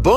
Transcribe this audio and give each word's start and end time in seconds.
Bom 0.00 0.14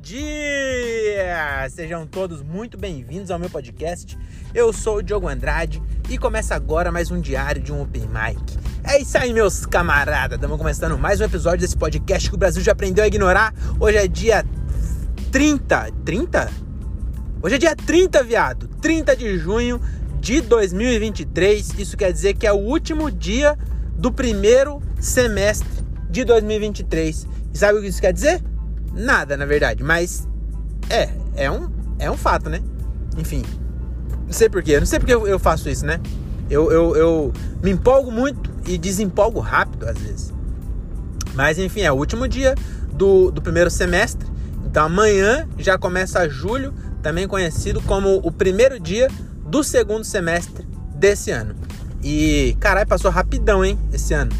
dia! 0.00 1.68
Sejam 1.68 2.06
todos 2.06 2.40
muito 2.40 2.78
bem-vindos 2.78 3.30
ao 3.30 3.38
meu 3.38 3.50
podcast. 3.50 4.16
Eu 4.54 4.72
sou 4.72 4.96
o 4.96 5.02
Diogo 5.02 5.28
Andrade 5.28 5.82
e 6.08 6.16
começa 6.16 6.54
agora 6.54 6.90
mais 6.90 7.10
um 7.10 7.20
diário 7.20 7.62
de 7.62 7.70
um 7.70 7.82
Open 7.82 8.08
Mic. 8.08 8.40
É 8.82 8.98
isso 8.98 9.18
aí, 9.18 9.34
meus 9.34 9.66
camaradas! 9.66 10.36
Estamos 10.36 10.56
começando 10.56 10.96
mais 10.96 11.20
um 11.20 11.24
episódio 11.24 11.60
desse 11.60 11.76
podcast 11.76 12.30
que 12.30 12.34
o 12.34 12.38
Brasil 12.38 12.62
já 12.62 12.72
aprendeu 12.72 13.04
a 13.04 13.06
ignorar. 13.06 13.52
Hoje 13.78 13.98
é 13.98 14.08
dia 14.08 14.42
30. 15.30 15.92
30? 16.02 16.50
Hoje 17.42 17.56
é 17.56 17.58
dia 17.58 17.76
30, 17.76 18.22
viado! 18.24 18.68
30 18.80 19.14
de 19.14 19.36
junho 19.36 19.78
de 20.18 20.40
2023. 20.40 21.78
Isso 21.78 21.94
quer 21.94 22.10
dizer 22.10 22.32
que 22.34 22.46
é 22.46 22.52
o 22.52 22.56
último 22.56 23.10
dia 23.10 23.58
do 23.98 24.10
primeiro 24.10 24.80
semestre 24.98 25.84
de 26.08 26.24
2023. 26.24 27.33
E 27.54 27.58
sabe 27.58 27.78
o 27.78 27.82
que 27.82 27.86
isso 27.86 28.00
quer 28.00 28.12
dizer? 28.12 28.42
Nada, 28.92 29.36
na 29.36 29.46
verdade, 29.46 29.84
mas 29.84 30.28
é, 30.90 31.08
é 31.36 31.50
um, 31.50 31.70
é 32.00 32.10
um 32.10 32.16
fato, 32.16 32.50
né? 32.50 32.60
Enfim, 33.16 33.44
não 34.26 34.32
sei 34.32 34.48
porquê, 34.48 34.78
não 34.80 34.86
sei 34.86 34.98
porque 34.98 35.14
eu, 35.14 35.26
eu 35.26 35.38
faço 35.38 35.68
isso, 35.68 35.86
né? 35.86 36.00
Eu, 36.50 36.70
eu, 36.70 36.96
eu 36.96 37.32
me 37.62 37.70
empolgo 37.70 38.10
muito 38.10 38.50
e 38.66 38.76
desempolgo 38.76 39.38
rápido 39.38 39.88
às 39.88 39.96
vezes. 39.96 40.34
Mas 41.32 41.58
enfim, 41.58 41.82
é 41.82 41.92
o 41.92 41.94
último 41.94 42.26
dia 42.26 42.54
do, 42.92 43.30
do 43.30 43.40
primeiro 43.40 43.70
semestre. 43.70 44.28
Então 44.66 44.86
amanhã 44.86 45.48
já 45.56 45.78
começa 45.78 46.28
julho, 46.28 46.74
também 47.02 47.28
conhecido 47.28 47.80
como 47.82 48.16
o 48.16 48.32
primeiro 48.32 48.80
dia 48.80 49.08
do 49.46 49.62
segundo 49.62 50.04
semestre 50.04 50.66
desse 50.96 51.30
ano. 51.30 51.54
E 52.02 52.56
caralho, 52.60 52.86
passou 52.86 53.10
rapidão, 53.10 53.64
hein, 53.64 53.78
esse 53.92 54.12
ano. 54.12 54.32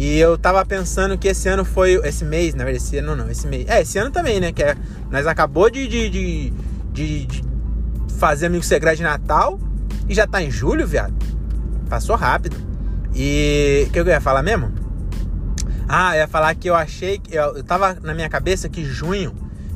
E 0.00 0.18
eu 0.18 0.38
tava 0.38 0.64
pensando 0.64 1.18
que 1.18 1.28
esse 1.28 1.46
ano 1.46 1.62
foi. 1.62 2.00
Esse 2.06 2.24
mês, 2.24 2.54
na 2.54 2.64
verdade, 2.64 2.82
esse 2.82 2.96
ano 2.96 3.14
não, 3.14 3.30
esse 3.30 3.46
mês. 3.46 3.68
É, 3.68 3.82
esse 3.82 3.98
ano 3.98 4.10
também, 4.10 4.40
né? 4.40 4.50
Que 4.50 4.62
é, 4.62 4.74
nós 5.10 5.26
acabou 5.26 5.68
de, 5.68 5.86
de, 5.86 6.08
de, 6.08 6.52
de, 6.90 7.26
de 7.26 7.44
fazer 8.18 8.46
Amigo 8.46 8.64
Segredo 8.64 8.96
de 8.96 9.02
Natal 9.02 9.60
e 10.08 10.14
já 10.14 10.26
tá 10.26 10.42
em 10.42 10.50
julho, 10.50 10.86
viado. 10.86 11.12
Passou 11.90 12.16
rápido. 12.16 12.56
E 13.14 13.84
o 13.88 13.92
que 13.92 14.00
eu 14.00 14.06
ia 14.06 14.22
falar 14.22 14.42
mesmo? 14.42 14.72
Ah, 15.86 16.16
eu 16.16 16.20
ia 16.20 16.28
falar 16.28 16.54
que 16.54 16.70
eu 16.70 16.74
achei. 16.74 17.20
Eu, 17.30 17.58
eu 17.58 17.62
tava 17.62 17.98
na 18.02 18.14
minha 18.14 18.30
cabeça 18.30 18.70
que 18.70 18.82
junho 18.82 19.34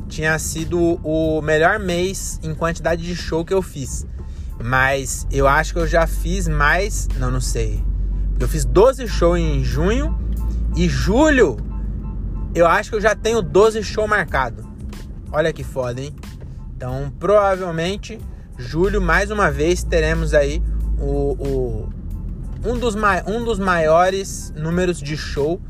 tinha 0.09 0.39
sido 0.39 0.99
o 1.05 1.43
melhor 1.43 1.79
mês 1.79 2.41
em 2.43 2.55
quantidade 2.55 3.03
de 3.03 3.15
show 3.15 3.45
que 3.45 3.53
eu 3.53 3.61
fiz. 3.61 4.07
Mas 4.59 5.27
eu 5.31 5.47
acho 5.47 5.75
que 5.75 5.81
eu 5.81 5.87
já 5.87 6.07
fiz 6.07 6.49
mais. 6.49 7.09
Não, 7.19 7.31
não 7.31 7.43
sei. 7.43 7.85
Eu 8.39 8.49
fiz 8.49 8.65
12 8.65 9.07
shows 9.09 9.39
em 9.39 9.63
junho 9.63 10.19
e 10.77 10.89
julho 10.89 11.57
eu 12.55 12.69
acho 12.69 12.91
que 12.91 12.97
eu 12.97 13.01
já 13.01 13.17
tenho 13.17 13.43
12 13.43 13.83
shows 13.83 14.09
marcados. 14.09 14.65
Olha 15.33 15.53
que 15.53 15.65
foda, 15.65 16.01
hein? 16.01 16.15
Então, 16.77 17.13
provavelmente, 17.19 18.21
julho, 18.57 19.03
mais 19.03 19.31
uma 19.31 19.51
vez, 19.51 19.83
teremos 19.83 20.33
aí 20.33 20.63
o, 21.01 21.35
o 21.37 21.89
um, 22.65 22.79
dos 22.79 22.95
um 23.27 23.45
dos 23.45 23.59
maiores 23.59 24.53
números 24.57 25.01
de 25.01 25.17
show 25.17 25.61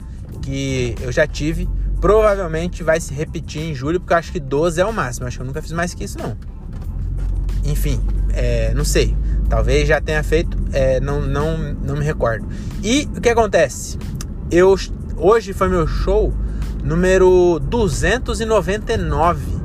que 0.42 0.94
eu 1.00 1.10
já 1.10 1.26
tive. 1.26 1.66
Provavelmente 2.00 2.82
vai 2.82 3.00
se 3.00 3.14
repetir 3.14 3.62
em 3.62 3.74
julho, 3.74 3.98
porque 3.98 4.12
eu 4.12 4.18
acho 4.18 4.32
que 4.32 4.40
12 4.40 4.78
é 4.78 4.84
o 4.84 4.92
máximo. 4.92 5.24
Eu 5.24 5.28
acho 5.28 5.38
que 5.38 5.42
eu 5.42 5.46
nunca 5.46 5.62
fiz 5.62 5.72
mais 5.72 5.94
que 5.94 6.04
isso, 6.04 6.18
não. 6.18 6.36
Enfim, 7.64 7.98
é, 8.34 8.74
não 8.74 8.84
sei. 8.84 9.16
Talvez 9.48 9.88
já 9.88 10.00
tenha 10.00 10.22
feito, 10.22 10.56
é, 10.72 11.00
não, 11.00 11.20
não, 11.20 11.74
não 11.74 11.96
me 11.96 12.04
recordo. 12.04 12.46
E 12.82 13.08
o 13.16 13.20
que 13.20 13.28
acontece? 13.28 13.98
Eu 14.50 14.74
hoje 15.16 15.52
foi 15.52 15.68
meu 15.68 15.86
show 15.86 16.32
número 16.82 17.60
299. 17.60 19.62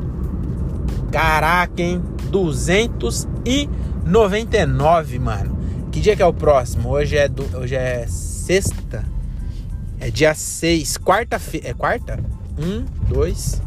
Caraca, 1.11 1.81
hein? 1.81 2.03
299, 2.29 5.19
mano. 5.19 5.57
Que 5.91 5.99
dia 5.99 6.15
que 6.15 6.21
é 6.21 6.25
o 6.25 6.33
próximo? 6.33 6.89
Hoje 6.89 7.17
é 7.17 7.27
do, 7.27 7.43
hoje 7.57 7.75
é 7.75 8.05
sexta. 8.07 9.03
É 9.99 10.09
dia 10.09 10.33
6, 10.33 10.97
quarta-feira. 10.97 11.67
É 11.69 11.73
quarta? 11.73 12.17
1 12.57 12.85
2 13.09 13.61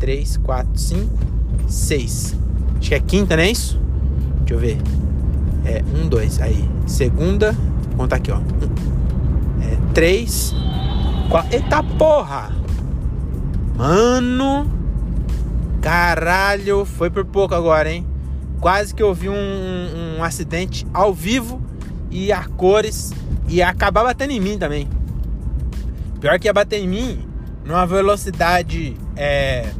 3 0.00 0.36
4 0.38 0.78
5 0.78 1.08
6. 1.68 2.36
Acho 2.78 2.88
que 2.88 2.94
é 2.94 3.00
quinta, 3.00 3.36
não 3.36 3.42
é 3.42 3.50
isso? 3.50 3.79
Deixa 4.50 4.54
eu 4.54 4.58
ver. 4.58 4.78
É, 5.64 5.80
um, 5.96 6.08
dois. 6.08 6.40
Aí. 6.40 6.68
Segunda. 6.84 7.52
Vou 7.90 7.98
contar 7.98 8.16
aqui, 8.16 8.32
ó. 8.32 8.38
É, 9.62 9.78
três. 9.94 10.52
Quatro. 11.28 11.54
Eita 11.54 11.82
porra! 11.84 12.50
Mano. 13.76 14.68
Caralho. 15.80 16.84
Foi 16.84 17.08
por 17.08 17.24
pouco 17.24 17.54
agora, 17.54 17.92
hein? 17.92 18.04
Quase 18.60 18.92
que 18.92 19.00
eu 19.00 19.14
vi 19.14 19.28
um, 19.28 19.34
um, 19.34 20.18
um 20.18 20.24
acidente 20.24 20.84
ao 20.92 21.14
vivo 21.14 21.62
e 22.10 22.32
a 22.32 22.42
cores. 22.44 23.12
E 23.46 23.62
acabar 23.62 24.02
batendo 24.02 24.32
em 24.32 24.40
mim 24.40 24.58
também. 24.58 24.88
Pior 26.20 26.40
que 26.40 26.48
ia 26.48 26.52
bater 26.52 26.80
em 26.80 26.88
mim 26.88 27.24
numa 27.64 27.86
velocidade 27.86 28.96
é, 29.16 29.70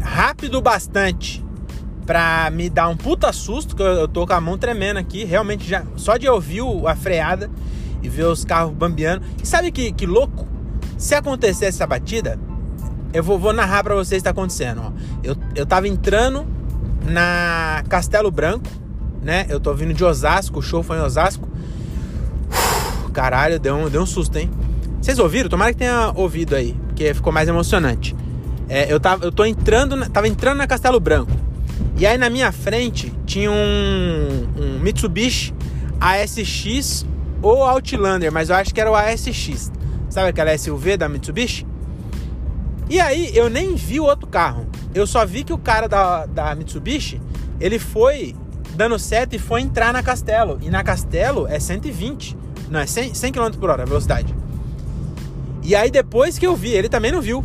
rápido 0.00 0.62
bastante 0.62 1.43
pra 2.06 2.50
me 2.50 2.68
dar 2.68 2.88
um 2.88 2.96
puta 2.96 3.32
susto, 3.32 3.74
que 3.74 3.82
eu, 3.82 4.06
tô 4.06 4.26
com 4.26 4.32
a 4.32 4.40
mão 4.40 4.58
tremendo 4.58 4.98
aqui, 4.98 5.24
realmente 5.24 5.68
já. 5.68 5.84
Só 5.96 6.16
de 6.16 6.28
ouvir 6.28 6.62
a 6.86 6.94
freada 6.94 7.50
e 8.02 8.08
ver 8.08 8.24
os 8.24 8.44
carros 8.44 8.72
bambeando. 8.74 9.24
E 9.42 9.46
sabe 9.46 9.70
que, 9.70 9.92
que 9.92 10.06
louco? 10.06 10.46
Se 10.98 11.14
acontecer 11.14 11.66
essa 11.66 11.86
batida, 11.86 12.38
eu 13.12 13.22
vou, 13.22 13.38
vou 13.38 13.52
narrar 13.52 13.82
pra 13.82 13.94
vocês 13.94 14.20
o 14.20 14.22
que 14.22 14.24
tá 14.24 14.30
acontecendo. 14.30 14.82
Ó. 14.84 14.92
Eu, 15.22 15.36
eu 15.54 15.66
tava 15.66 15.88
entrando 15.88 16.46
na 17.04 17.82
Castelo 17.88 18.30
Branco, 18.30 18.68
né? 19.22 19.46
Eu 19.48 19.58
tô 19.58 19.72
vindo 19.74 19.94
de 19.94 20.04
Osasco, 20.04 20.58
o 20.58 20.62
show 20.62 20.82
foi 20.82 20.98
em 20.98 21.00
Osasco. 21.00 21.48
Caralho, 23.12 23.58
deu 23.58 23.76
um, 23.76 23.88
deu 23.88 24.02
um 24.02 24.06
susto, 24.06 24.36
hein? 24.36 24.50
Vocês 25.00 25.18
ouviram? 25.18 25.48
Tomara 25.48 25.72
que 25.72 25.78
tenha 25.78 26.12
ouvido 26.14 26.54
aí, 26.54 26.74
porque 26.86 27.14
ficou 27.14 27.32
mais 27.32 27.48
emocionante. 27.48 28.16
É, 28.68 28.92
eu, 28.92 28.98
tava, 28.98 29.24
eu 29.24 29.30
tô 29.30 29.44
entrando, 29.44 30.08
tava 30.10 30.26
entrando 30.26 30.58
na 30.58 30.66
Castelo 30.66 30.98
Branco. 30.98 31.30
E 32.04 32.06
aí 32.06 32.18
na 32.18 32.28
minha 32.28 32.52
frente 32.52 33.10
tinha 33.24 33.50
um, 33.50 34.46
um 34.58 34.78
Mitsubishi 34.78 35.54
ASX 35.98 37.06
ou 37.40 37.62
Outlander, 37.62 38.30
mas 38.30 38.50
eu 38.50 38.56
acho 38.56 38.74
que 38.74 38.78
era 38.78 38.90
o 38.90 38.94
ASX. 38.94 39.72
Sabe 40.10 40.28
aquela 40.28 40.54
SUV 40.58 40.98
da 40.98 41.08
Mitsubishi? 41.08 41.66
E 42.90 43.00
aí 43.00 43.34
eu 43.34 43.48
nem 43.48 43.74
vi 43.74 44.00
o 44.00 44.04
outro 44.04 44.26
carro. 44.26 44.66
Eu 44.94 45.06
só 45.06 45.24
vi 45.24 45.44
que 45.44 45.52
o 45.54 45.56
cara 45.56 45.88
da, 45.88 46.26
da 46.26 46.54
Mitsubishi, 46.54 47.22
ele 47.58 47.78
foi 47.78 48.36
dando 48.76 48.98
seta 48.98 49.34
e 49.34 49.38
foi 49.38 49.62
entrar 49.62 49.90
na 49.90 50.02
Castelo. 50.02 50.58
E 50.60 50.68
na 50.68 50.84
Castelo 50.84 51.48
é 51.48 51.58
120, 51.58 52.36
não, 52.68 52.80
é 52.80 52.86
100, 52.86 53.14
100 53.14 53.32
km 53.32 53.50
por 53.58 53.70
hora 53.70 53.84
a 53.84 53.86
velocidade. 53.86 54.36
E 55.62 55.74
aí 55.74 55.90
depois 55.90 56.38
que 56.38 56.46
eu 56.46 56.54
vi, 56.54 56.68
ele 56.68 56.90
também 56.90 57.10
não 57.10 57.22
viu. 57.22 57.42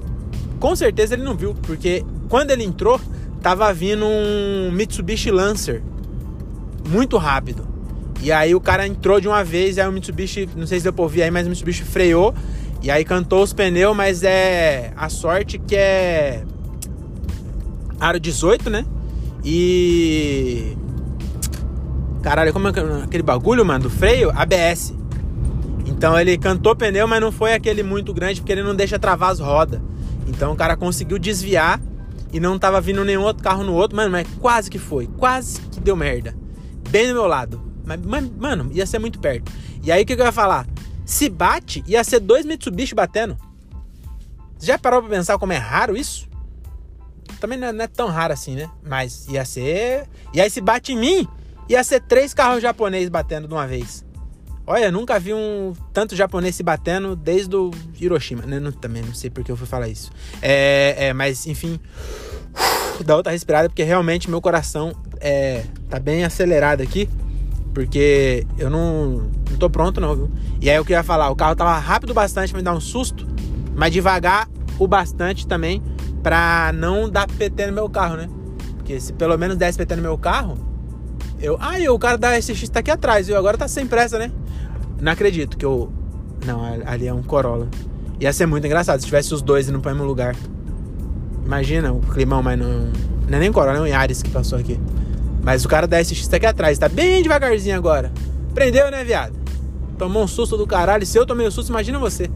Com 0.60 0.76
certeza 0.76 1.14
ele 1.14 1.24
não 1.24 1.34
viu, 1.34 1.56
porque 1.62 2.04
quando 2.28 2.52
ele 2.52 2.66
entrou, 2.66 3.00
tava 3.42 3.72
vindo 3.74 4.06
um 4.06 4.72
Mitsubishi 4.72 5.32
Lancer 5.32 5.82
muito 6.90 7.18
rápido. 7.18 7.68
E 8.22 8.32
aí 8.32 8.54
o 8.54 8.60
cara 8.60 8.86
entrou 8.86 9.22
de 9.22 9.28
uma 9.28 9.44
vez, 9.44 9.78
aí 9.78 9.88
o 9.88 9.92
Mitsubishi, 9.92 10.50
não 10.56 10.68
sei 10.68 10.80
se 10.80 10.84
deu 10.84 10.92
pra 10.92 11.04
ouvir 11.04 11.24
aí, 11.24 11.32
mas 11.32 11.48
o 11.48 11.50
Mitsubishi 11.50 11.84
freou. 11.84 12.34
E 12.82 12.90
aí 12.90 13.04
cantou 13.04 13.44
os 13.44 13.54
pneus, 13.54 13.96
mas 13.96 14.24
é 14.24 14.92
a 14.96 15.10
sorte 15.10 15.58
que 15.58 15.76
é 15.76 16.44
aro 18.00 18.20
18, 18.20 18.70
né? 18.70 18.86
E 19.44 20.78
caralho, 22.22 22.52
como 22.52 22.68
é 22.68 22.72
aquele 23.04 23.24
bagulho, 23.24 23.66
mano, 23.66 23.84
do 23.84 23.90
freio? 23.90 24.32
ABS. 24.32 24.94
Então 25.86 26.18
ele 26.20 26.38
cantou 26.38 26.76
pneu, 26.76 27.08
mas 27.08 27.20
não 27.20 27.32
foi 27.32 27.54
aquele 27.54 27.84
muito 27.84 28.14
grande 28.14 28.42
porque 28.42 28.52
ele 28.52 28.64
não 28.64 28.76
deixa 28.76 29.00
travar 29.00 29.32
as 29.32 29.40
rodas. 29.40 29.82
Então 30.28 30.54
o 30.54 30.56
cara 30.56 30.78
conseguiu 30.78 31.18
desviar 31.18 31.82
e 32.32 32.40
não 32.40 32.60
tava 32.60 32.80
vindo 32.80 33.04
nenhum 33.04 33.24
outro 33.24 33.44
carro 33.44 33.64
no 33.64 33.74
outro, 33.74 33.96
mano, 33.96 34.12
mas 34.12 34.28
quase 34.40 34.70
que 34.70 34.80
foi, 34.80 35.08
quase 35.08 35.62
que 35.62 35.80
deu 35.80 35.96
merda. 35.96 36.36
Bem 36.90 37.08
do 37.08 37.14
meu 37.14 37.28
lado. 37.28 37.62
Mas, 37.86 38.30
mano, 38.38 38.70
ia 38.72 38.86
ser 38.86 39.00
muito 39.00 39.20
perto. 39.20 39.52
E 39.84 39.92
aí 39.92 40.04
o 40.04 40.06
que, 40.06 40.16
que 40.16 40.22
eu 40.22 40.26
ia 40.26 40.32
falar? 40.32 40.68
Se 41.06 41.28
bate, 41.28 41.84
ia 41.88 42.04
ser 42.04 42.20
dois 42.20 42.46
Mitsubishi 42.46 42.94
batendo. 42.94 43.38
Já 44.60 44.78
parou 44.78 45.02
pra 45.02 45.10
pensar 45.10 45.38
como 45.40 45.54
é 45.54 45.58
raro 45.58 45.98
isso? 45.98 46.30
Também 47.40 47.58
não 47.58 47.68
é, 47.68 47.72
não 47.72 47.84
é 47.84 47.88
tão 47.88 48.08
raro 48.08 48.34
assim, 48.34 48.56
né? 48.56 48.70
Mas 48.84 49.28
ia 49.28 49.44
ser. 49.46 50.08
E 50.34 50.42
aí 50.42 50.50
se 50.50 50.62
bate 50.62 50.92
em 50.94 50.98
mim, 50.98 51.28
ia 51.68 51.84
ser 51.84 52.02
três 52.02 52.34
carros 52.34 52.62
japoneses 52.62 53.10
batendo 53.10 53.48
de 53.48 53.54
uma 53.54 53.66
vez. 53.66 54.06
Olha, 54.72 54.92
nunca 54.92 55.20
vi 55.20 55.34
um 55.34 55.74
tanto 55.92 56.16
japonês 56.16 56.56
se 56.56 56.62
batendo 56.62 57.16
desde 57.16 57.56
o 57.56 57.72
Hiroshima. 58.00 58.44
Né? 58.46 58.60
Não, 58.60 58.72
também 58.72 59.02
não 59.02 59.16
sei 59.16 59.28
porque 59.28 59.52
eu 59.52 59.58
fui 59.58 59.66
falar 59.66 59.88
isso. 59.88 60.12
É, 60.44 61.08
é, 61.08 61.12
mas, 61.12 61.48
enfim, 61.48 61.80
dá 63.04 63.16
outra 63.16 63.32
respirada, 63.32 63.68
porque 63.68 63.82
realmente 63.82 64.30
meu 64.30 64.40
coração 64.40 64.94
é, 65.20 65.64
tá 65.90 66.00
bem 66.00 66.24
acelerado 66.24 66.82
aqui. 66.82 67.10
Porque 67.74 68.46
eu 68.60 68.70
não, 68.70 69.32
não 69.50 69.58
tô 69.58 69.72
pronto, 69.72 70.00
não, 70.00 70.16
viu? 70.16 70.32
E 70.62 70.70
aí 70.70 70.76
eu 70.76 70.86
queria 70.86 71.02
falar, 71.02 71.32
o 71.32 71.36
carro 71.36 71.56
tava 71.56 71.76
rápido 71.80 72.14
bastante 72.14 72.52
pra 72.52 72.60
me 72.60 72.64
dar 72.64 72.76
um 72.76 72.80
susto, 72.80 73.28
Mas 73.76 73.92
devagar 73.92 74.48
o 74.78 74.88
bastante 74.88 75.48
também 75.48 75.82
pra 76.22 76.72
não 76.76 77.10
dar 77.10 77.26
PT 77.26 77.66
no 77.66 77.74
meu 77.74 77.90
carro, 77.90 78.18
né? 78.18 78.30
Porque 78.78 79.00
se 79.00 79.14
pelo 79.14 79.36
menos 79.36 79.58
desse 79.58 79.80
PT 79.80 79.96
no 79.96 80.04
meu 80.04 80.18
carro, 80.18 80.60
eu. 81.42 81.58
Ah, 81.60 81.80
e 81.80 81.90
o 81.90 81.98
cara 81.98 82.20
da 82.20 82.40
SX 82.40 82.70
tá 82.70 82.82
aqui 82.82 82.92
atrás, 82.92 83.26
viu? 83.26 83.38
Agora 83.38 83.58
tá 83.58 83.68
sem 83.68 83.88
pressa, 83.88 84.20
né? 84.20 84.32
Não 85.00 85.12
acredito 85.12 85.58
que 85.58 85.66
eu. 85.66 85.92
Não, 86.46 86.62
ali 86.86 87.08
é 87.08 87.14
um 87.14 87.22
Corolla. 87.24 87.68
Ia 88.20 88.34
ser 88.34 88.46
muito 88.46 88.66
engraçado 88.66 89.00
se 89.00 89.06
tivesse 89.06 89.34
os 89.34 89.42
dois 89.42 89.70
no 89.70 89.80
mesmo 89.80 90.04
lugar. 90.04 90.36
Imagina 91.46 91.92
o 91.92 92.00
climão, 92.00 92.44
mas 92.44 92.60
não. 92.60 92.92
Não 93.28 93.38
é 93.38 93.40
nem 93.40 93.52
Corolla, 93.52 93.78
é 93.78 93.82
um 93.82 93.88
Yaris 93.88 94.22
que 94.22 94.30
passou 94.30 94.58
aqui. 94.60 94.80
Mas 95.42 95.64
o 95.64 95.70
cara 95.70 95.88
da 95.88 96.04
SX 96.04 96.28
tá 96.28 96.38
aqui 96.38 96.46
atrás, 96.46 96.78
tá 96.78 96.90
bem 96.90 97.22
devagarzinho 97.22 97.76
agora. 97.76 98.12
Prendeu, 98.54 98.92
né, 98.92 99.04
viado? 99.04 99.34
Tomou 99.98 100.24
um 100.24 100.28
susto 100.28 100.58
do 100.58 100.68
caralho. 100.68 101.06
Se 101.06 101.18
eu 101.18 101.26
tomei 101.26 101.48
um 101.48 101.52
susto, 101.52 101.70
imagina 101.70 102.00
você. 102.00 102.30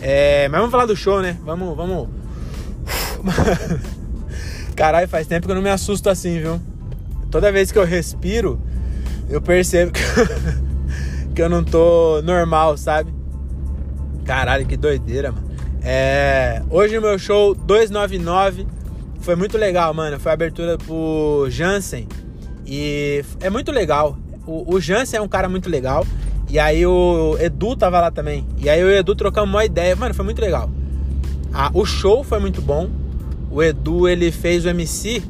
É, 0.00 0.48
mas 0.48 0.58
vamos 0.58 0.72
falar 0.72 0.86
do 0.86 0.96
show, 0.96 1.22
né? 1.22 1.36
Vamos, 1.44 1.76
vamos. 1.76 2.08
Caralho, 4.76 5.08
faz 5.08 5.26
tempo 5.26 5.46
que 5.46 5.52
eu 5.52 5.54
não 5.54 5.62
me 5.62 5.70
assusto 5.70 6.10
assim, 6.10 6.40
viu? 6.40 6.60
Toda 7.30 7.50
vez 7.50 7.72
que 7.72 7.78
eu 7.78 7.84
respiro, 7.84 8.60
eu 9.28 9.40
percebo 9.40 9.92
que, 9.92 10.00
que 11.34 11.42
eu 11.42 11.48
não 11.48 11.64
tô 11.64 12.22
normal, 12.22 12.76
sabe? 12.76 13.12
Caralho, 14.24 14.64
que 14.64 14.76
doideira, 14.76 15.32
mano. 15.32 15.50
É, 15.82 16.62
hoje 16.70 16.96
o 16.96 17.02
meu 17.02 17.18
show 17.18 17.54
299 17.54 18.66
foi 19.20 19.34
muito 19.34 19.58
legal, 19.58 19.92
mano. 19.92 20.18
Foi 20.20 20.32
abertura 20.32 20.78
pro 20.78 21.46
Jansen. 21.50 22.06
E 22.64 23.22
é 23.40 23.50
muito 23.50 23.72
legal. 23.72 24.16
O, 24.46 24.74
o 24.74 24.80
Jansen 24.80 25.18
é 25.18 25.22
um 25.22 25.28
cara 25.28 25.48
muito 25.48 25.68
legal. 25.68 26.06
E 26.48 26.58
aí 26.58 26.86
o 26.86 27.36
Edu 27.40 27.76
tava 27.76 28.00
lá 28.00 28.10
também. 28.10 28.46
E 28.58 28.70
aí 28.70 28.82
o 28.82 28.90
Edu 28.90 29.14
trocamos 29.14 29.50
uma 29.50 29.64
ideia. 29.64 29.96
Mano, 29.96 30.14
foi 30.14 30.24
muito 30.24 30.40
legal. 30.40 30.70
Ah, 31.52 31.70
o 31.74 31.84
show 31.84 32.22
foi 32.22 32.38
muito 32.38 32.62
bom. 32.62 32.88
O 33.50 33.62
Edu, 33.62 34.08
ele 34.08 34.30
fez 34.30 34.64
o 34.64 34.68
MC 34.68 35.22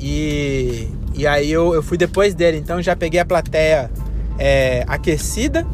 e, 0.00 0.88
e 1.14 1.26
aí 1.26 1.50
eu, 1.50 1.74
eu 1.74 1.82
fui 1.82 1.98
depois 1.98 2.34
dele. 2.34 2.58
Então 2.58 2.80
já 2.80 2.94
peguei 2.94 3.20
a 3.20 3.24
plateia 3.24 3.90
é, 4.38 4.84
aquecida, 4.86 5.66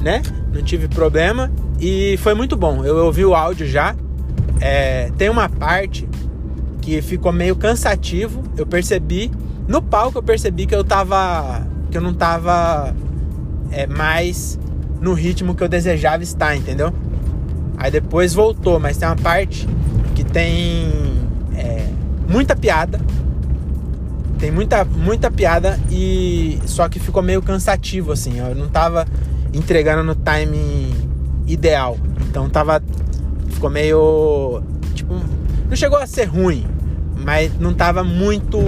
né? 0.00 0.22
Não 0.52 0.62
tive 0.62 0.88
problema. 0.88 1.50
E 1.80 2.16
foi 2.18 2.34
muito 2.34 2.56
bom. 2.56 2.84
Eu 2.84 3.04
ouvi 3.04 3.24
o 3.24 3.34
áudio 3.34 3.66
já. 3.66 3.94
É, 4.60 5.10
tem 5.16 5.28
uma 5.28 5.48
parte 5.48 6.08
que 6.80 7.00
ficou 7.02 7.32
meio 7.32 7.54
cansativo. 7.54 8.42
Eu 8.56 8.66
percebi. 8.66 9.30
No 9.66 9.82
palco 9.82 10.18
eu 10.18 10.22
percebi 10.22 10.66
que 10.66 10.74
eu 10.74 10.82
tava. 10.82 11.66
que 11.90 11.98
eu 11.98 12.02
não 12.02 12.14
tava 12.14 12.94
é, 13.70 13.86
mais 13.86 14.58
no 15.00 15.12
ritmo 15.12 15.54
que 15.54 15.62
eu 15.62 15.68
desejava 15.68 16.22
estar, 16.22 16.56
entendeu? 16.56 16.92
Aí 17.76 17.90
depois 17.90 18.34
voltou, 18.34 18.80
mas 18.80 18.96
tem 18.96 19.06
uma 19.06 19.16
parte 19.16 19.68
que 20.14 20.24
tem 20.24 20.90
é, 21.54 21.86
muita 22.28 22.56
piada. 22.56 23.00
Tem 24.38 24.50
muita, 24.50 24.84
muita 24.84 25.30
piada 25.30 25.78
e 25.90 26.60
só 26.64 26.88
que 26.88 27.00
ficou 27.00 27.22
meio 27.22 27.42
cansativo 27.42 28.12
assim. 28.12 28.38
Eu 28.38 28.54
não 28.54 28.68
tava 28.68 29.06
entregando 29.52 30.04
no 30.04 30.14
timing 30.14 30.94
ideal. 31.46 31.98
Então 32.28 32.48
tava 32.48 32.82
ficou 33.50 33.68
meio 33.68 34.62
tipo, 34.94 35.14
não 35.68 35.76
chegou 35.76 35.98
a 35.98 36.06
ser 36.06 36.24
ruim, 36.24 36.64
mas 37.16 37.52
não 37.58 37.74
tava 37.74 38.04
muito 38.04 38.58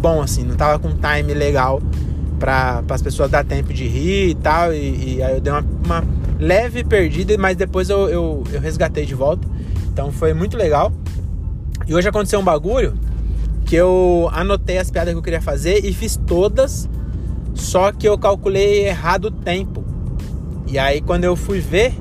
bom 0.00 0.22
assim, 0.22 0.44
não 0.44 0.56
tava 0.56 0.78
com 0.78 0.90
time 0.92 1.34
legal 1.34 1.82
para 2.38 2.82
as 2.88 3.02
pessoas 3.02 3.30
dar 3.30 3.44
tempo 3.44 3.74
de 3.74 3.86
rir 3.86 4.30
e 4.30 4.34
tal. 4.34 4.72
E, 4.72 5.16
e 5.16 5.22
aí 5.22 5.34
eu 5.34 5.40
dei 5.40 5.52
uma, 5.52 5.64
uma, 5.84 6.04
leve 6.38 6.84
perdida, 6.84 7.36
mas 7.38 7.56
depois 7.56 7.90
eu, 7.90 8.08
eu, 8.08 8.44
eu 8.50 8.60
resgatei 8.60 9.04
de 9.04 9.14
volta. 9.14 9.46
Então 9.92 10.10
foi 10.10 10.32
muito 10.32 10.56
legal. 10.56 10.92
E 11.86 11.94
hoje 11.94 12.08
aconteceu 12.08 12.40
um 12.40 12.44
bagulho 12.44 12.94
que 13.66 13.76
eu 13.76 14.30
anotei 14.32 14.78
as 14.78 14.90
piadas 14.90 15.12
que 15.12 15.18
eu 15.18 15.22
queria 15.22 15.42
fazer 15.42 15.84
e 15.84 15.92
fiz 15.92 16.16
todas, 16.16 16.88
só 17.54 17.92
que 17.92 18.08
eu 18.08 18.16
calculei 18.16 18.86
errado 18.86 19.26
o 19.26 19.30
tempo. 19.30 19.84
E 20.66 20.78
aí 20.78 21.00
quando 21.00 21.24
eu 21.24 21.36
fui 21.36 21.60
ver, 21.60 21.94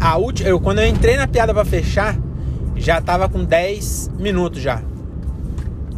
a 0.00 0.16
última, 0.16 0.48
eu, 0.48 0.60
quando 0.60 0.80
eu 0.80 0.86
entrei 0.86 1.16
na 1.16 1.28
piada 1.28 1.54
para 1.54 1.64
fechar, 1.64 2.18
já 2.76 3.00
tava 3.00 3.28
com 3.28 3.44
10 3.44 4.10
minutos 4.18 4.60
já. 4.60 4.82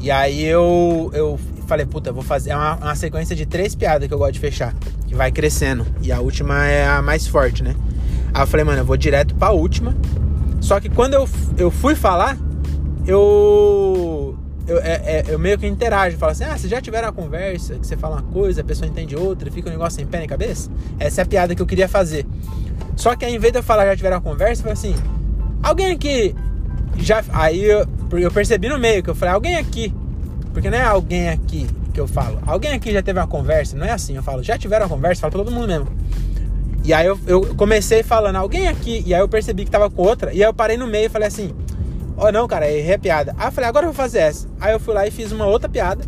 E 0.00 0.10
aí 0.10 0.44
eu, 0.44 1.10
eu 1.14 1.40
falei, 1.66 1.86
puta, 1.86 2.12
vou 2.12 2.22
fazer. 2.22 2.50
É 2.50 2.56
uma, 2.56 2.76
uma, 2.76 2.94
sequência 2.94 3.34
de 3.34 3.46
três 3.46 3.74
piadas 3.74 4.06
que 4.06 4.12
eu 4.12 4.18
gosto 4.18 4.34
de 4.34 4.40
fechar. 4.40 4.74
Que 5.06 5.14
vai 5.14 5.32
crescendo. 5.32 5.86
E 6.02 6.12
a 6.12 6.20
última 6.20 6.66
é 6.66 6.86
a 6.86 7.00
mais 7.00 7.26
forte, 7.26 7.62
né? 7.62 7.74
Aí 8.32 8.42
eu 8.42 8.46
falei, 8.46 8.64
mano, 8.64 8.78
eu 8.80 8.84
vou 8.84 8.96
direto 8.96 9.34
pra 9.34 9.50
última. 9.50 9.96
Só 10.60 10.78
que 10.80 10.88
quando 10.88 11.14
eu, 11.14 11.28
eu 11.56 11.70
fui 11.70 11.94
falar, 11.94 12.36
eu. 13.06 14.23
Eu, 14.66 14.78
é, 14.78 14.92
é, 15.04 15.24
eu 15.28 15.38
meio 15.38 15.58
que 15.58 15.66
interajo, 15.66 16.16
falo 16.16 16.32
assim: 16.32 16.44
ah, 16.44 16.56
vocês 16.56 16.70
já 16.70 16.80
tiveram 16.80 17.08
uma 17.08 17.12
conversa, 17.12 17.74
que 17.74 17.86
você 17.86 17.96
fala 17.96 18.16
uma 18.16 18.32
coisa, 18.32 18.62
a 18.62 18.64
pessoa 18.64 18.88
entende 18.88 19.14
outra, 19.14 19.50
fica 19.50 19.68
um 19.68 19.72
negócio 19.72 19.96
sem 19.96 20.06
pé 20.06 20.18
nem 20.18 20.28
cabeça? 20.28 20.70
Essa 20.98 21.20
é 21.20 21.24
a 21.24 21.26
piada 21.26 21.54
que 21.54 21.60
eu 21.60 21.66
queria 21.66 21.88
fazer. 21.88 22.26
Só 22.96 23.14
que 23.14 23.24
aí, 23.24 23.34
em 23.34 23.38
vez 23.38 23.52
de 23.52 23.58
eu 23.58 23.62
falar 23.62 23.86
já 23.86 23.96
tiveram 23.96 24.16
uma 24.16 24.22
conversa, 24.22 24.62
eu 24.62 24.74
falei 24.74 24.74
assim: 24.74 24.94
alguém 25.62 25.92
aqui 25.92 26.34
já. 26.96 27.22
Aí 27.32 27.62
eu, 27.62 27.86
eu 28.12 28.30
percebi 28.30 28.68
no 28.68 28.78
meio 28.78 29.02
que 29.02 29.10
eu 29.10 29.14
falei: 29.14 29.34
alguém 29.34 29.56
aqui 29.56 29.92
porque 30.54 30.70
não 30.70 30.78
é 30.78 30.82
alguém 30.82 31.28
aqui 31.28 31.66
que 31.92 32.00
eu 32.00 32.06
falo. 32.06 32.38
Alguém 32.46 32.72
aqui 32.72 32.92
já 32.92 33.02
teve 33.02 33.18
uma 33.18 33.26
conversa, 33.26 33.76
não 33.76 33.84
é 33.84 33.90
assim. 33.90 34.14
Eu 34.14 34.22
falo, 34.22 34.42
já 34.42 34.56
tiveram 34.56 34.86
uma 34.86 34.94
conversa, 34.94 35.20
falo 35.20 35.32
pra 35.32 35.44
todo 35.44 35.52
mundo 35.52 35.66
mesmo. 35.66 35.88
E 36.84 36.92
aí 36.92 37.06
eu, 37.06 37.18
eu 37.26 37.54
comecei 37.56 38.02
falando, 38.04 38.36
alguém 38.36 38.68
aqui, 38.68 39.02
e 39.04 39.12
aí 39.12 39.20
eu 39.20 39.28
percebi 39.28 39.64
que 39.64 39.70
tava 39.70 39.90
com 39.90 40.02
outra, 40.02 40.32
e 40.32 40.42
aí 40.42 40.48
eu 40.48 40.54
parei 40.54 40.76
no 40.76 40.86
meio 40.86 41.06
e 41.06 41.08
falei 41.08 41.26
assim, 41.26 41.50
ó 42.16 42.28
oh, 42.28 42.32
não, 42.32 42.46
cara, 42.46 42.70
errei 42.70 42.94
a 42.94 42.98
piada. 42.98 43.34
Aí 43.38 43.48
eu 43.48 43.52
falei, 43.52 43.68
agora 43.68 43.86
eu 43.86 43.92
vou 43.92 43.96
fazer 43.96 44.18
essa. 44.18 44.48
Aí 44.60 44.72
eu 44.72 44.80
fui 44.80 44.94
lá 44.94 45.06
e 45.06 45.10
fiz 45.10 45.32
uma 45.32 45.46
outra 45.46 45.68
piada, 45.68 46.04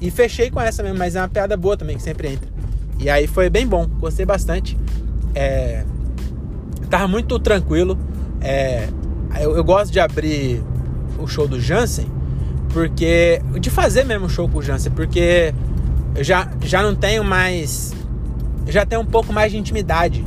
e 0.00 0.10
fechei 0.10 0.50
com 0.50 0.60
essa 0.60 0.82
mesmo, 0.82 0.98
mas 0.98 1.16
é 1.16 1.20
uma 1.20 1.28
piada 1.28 1.56
boa 1.56 1.76
também, 1.76 1.96
que 1.96 2.02
sempre 2.02 2.28
entra. 2.28 2.48
E 2.98 3.08
aí 3.08 3.26
foi 3.26 3.48
bem 3.48 3.66
bom, 3.66 3.86
gostei 3.98 4.26
bastante. 4.26 4.76
É... 5.34 5.84
Tava 6.90 7.08
muito 7.08 7.38
tranquilo. 7.38 7.98
É... 8.40 8.88
Eu, 9.40 9.56
eu 9.56 9.64
gosto 9.64 9.90
de 9.90 9.98
abrir 9.98 10.62
o 11.18 11.26
show 11.26 11.48
do 11.48 11.60
Jansen, 11.60 12.06
porque. 12.72 13.40
De 13.58 13.70
fazer 13.70 14.04
mesmo 14.04 14.28
show 14.28 14.48
com 14.48 14.58
o 14.58 14.62
Jansen, 14.62 14.92
porque 14.92 15.54
eu 16.14 16.22
já, 16.22 16.50
já 16.60 16.82
não 16.82 16.94
tenho 16.94 17.24
mais. 17.24 17.94
Já 18.66 18.84
tenho 18.84 19.00
um 19.00 19.06
pouco 19.06 19.32
mais 19.32 19.52
de 19.52 19.58
intimidade. 19.58 20.24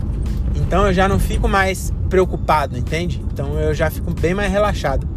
Então 0.56 0.88
eu 0.88 0.94
já 0.94 1.08
não 1.08 1.20
fico 1.20 1.48
mais 1.48 1.94
preocupado, 2.08 2.78
entende? 2.78 3.24
Então 3.32 3.60
eu 3.60 3.74
já 3.74 3.90
fico 3.90 4.12
bem 4.12 4.34
mais 4.34 4.52
relaxado. 4.52 5.08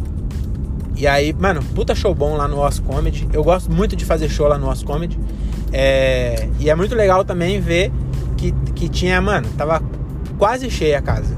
E 0.96 1.06
aí, 1.06 1.32
mano, 1.32 1.62
puta 1.74 1.94
show 1.94 2.14
bom 2.14 2.36
lá 2.36 2.46
no 2.46 2.62
Os 2.62 2.78
Comedy. 2.78 3.26
Eu 3.32 3.42
gosto 3.42 3.72
muito 3.72 3.96
de 3.96 4.04
fazer 4.04 4.28
show 4.28 4.46
lá 4.46 4.58
no 4.58 4.70
Os 4.70 4.82
Comedy. 4.82 5.18
É, 5.72 6.48
e 6.58 6.68
é 6.68 6.74
muito 6.74 6.94
legal 6.94 7.24
também 7.24 7.60
ver 7.60 7.90
que, 8.36 8.52
que 8.74 8.88
tinha, 8.88 9.20
mano, 9.20 9.48
tava 9.56 9.82
quase 10.38 10.70
cheia 10.70 10.98
a 10.98 11.02
casa. 11.02 11.34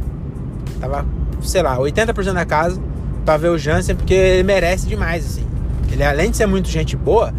Tava, 0.80 1.06
sei 1.42 1.62
lá, 1.62 1.78
80% 1.78 2.32
da 2.32 2.44
casa 2.44 2.80
pra 3.24 3.36
ver 3.36 3.50
o 3.50 3.58
Jansen, 3.58 3.94
porque 3.94 4.14
ele 4.14 4.42
merece 4.42 4.88
demais, 4.88 5.24
assim. 5.24 5.46
Ele, 5.92 6.02
além 6.02 6.30
de 6.30 6.36
ser 6.36 6.46
muito 6.46 6.68
gente 6.68 6.96
boa, 6.96 7.32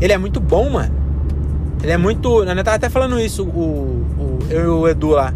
ele 0.00 0.12
é 0.12 0.18
muito 0.18 0.40
bom, 0.40 0.68
mano. 0.68 0.94
Ele 1.82 1.92
é 1.92 1.96
muito. 1.96 2.42
Eu 2.42 2.64
tava 2.64 2.74
até 2.74 2.88
falando 2.88 3.20
isso, 3.20 3.44
o, 3.44 4.04
o, 4.18 4.38
eu 4.50 4.62
e 4.62 4.66
o 4.66 4.88
Edu 4.88 5.10
lá. 5.10 5.32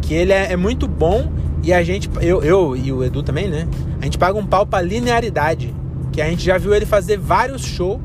Que 0.00 0.14
ele 0.14 0.32
é, 0.32 0.52
é 0.52 0.56
muito 0.56 0.86
bom 0.88 1.30
e 1.62 1.72
a 1.72 1.82
gente. 1.82 2.10
Eu, 2.20 2.42
eu 2.42 2.76
e 2.76 2.92
o 2.92 3.04
Edu 3.04 3.22
também, 3.22 3.48
né? 3.48 3.68
A 4.00 4.04
gente 4.04 4.18
paga 4.18 4.38
um 4.38 4.46
pau 4.46 4.66
pra 4.66 4.80
linearidade. 4.82 5.74
Que 6.10 6.20
a 6.20 6.28
gente 6.28 6.44
já 6.44 6.58
viu 6.58 6.74
ele 6.74 6.84
fazer 6.84 7.16
vários 7.16 7.62
shows 7.62 7.98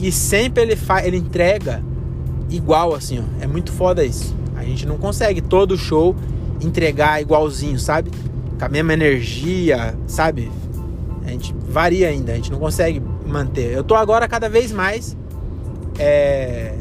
e 0.00 0.12
sempre 0.12 0.62
ele, 0.62 0.76
fa, 0.76 1.06
ele 1.06 1.16
entrega 1.16 1.82
igual, 2.50 2.94
assim, 2.94 3.20
ó. 3.20 3.42
É 3.42 3.46
muito 3.46 3.72
foda 3.72 4.04
isso. 4.04 4.36
A 4.56 4.64
gente 4.64 4.86
não 4.86 4.98
consegue 4.98 5.40
todo 5.40 5.76
show 5.76 6.14
entregar 6.60 7.22
igualzinho, 7.22 7.78
sabe? 7.78 8.10
Com 8.58 8.64
a 8.64 8.68
mesma 8.68 8.92
energia, 8.92 9.94
sabe? 10.06 10.50
A 11.24 11.30
gente 11.30 11.54
varia 11.68 12.08
ainda, 12.08 12.32
a 12.32 12.34
gente 12.34 12.50
não 12.50 12.58
consegue 12.58 13.02
manter. 13.26 13.72
Eu 13.72 13.84
tô 13.84 13.94
agora 13.94 14.26
cada 14.26 14.48
vez 14.48 14.72
mais 14.72 15.16
é, 15.98 16.74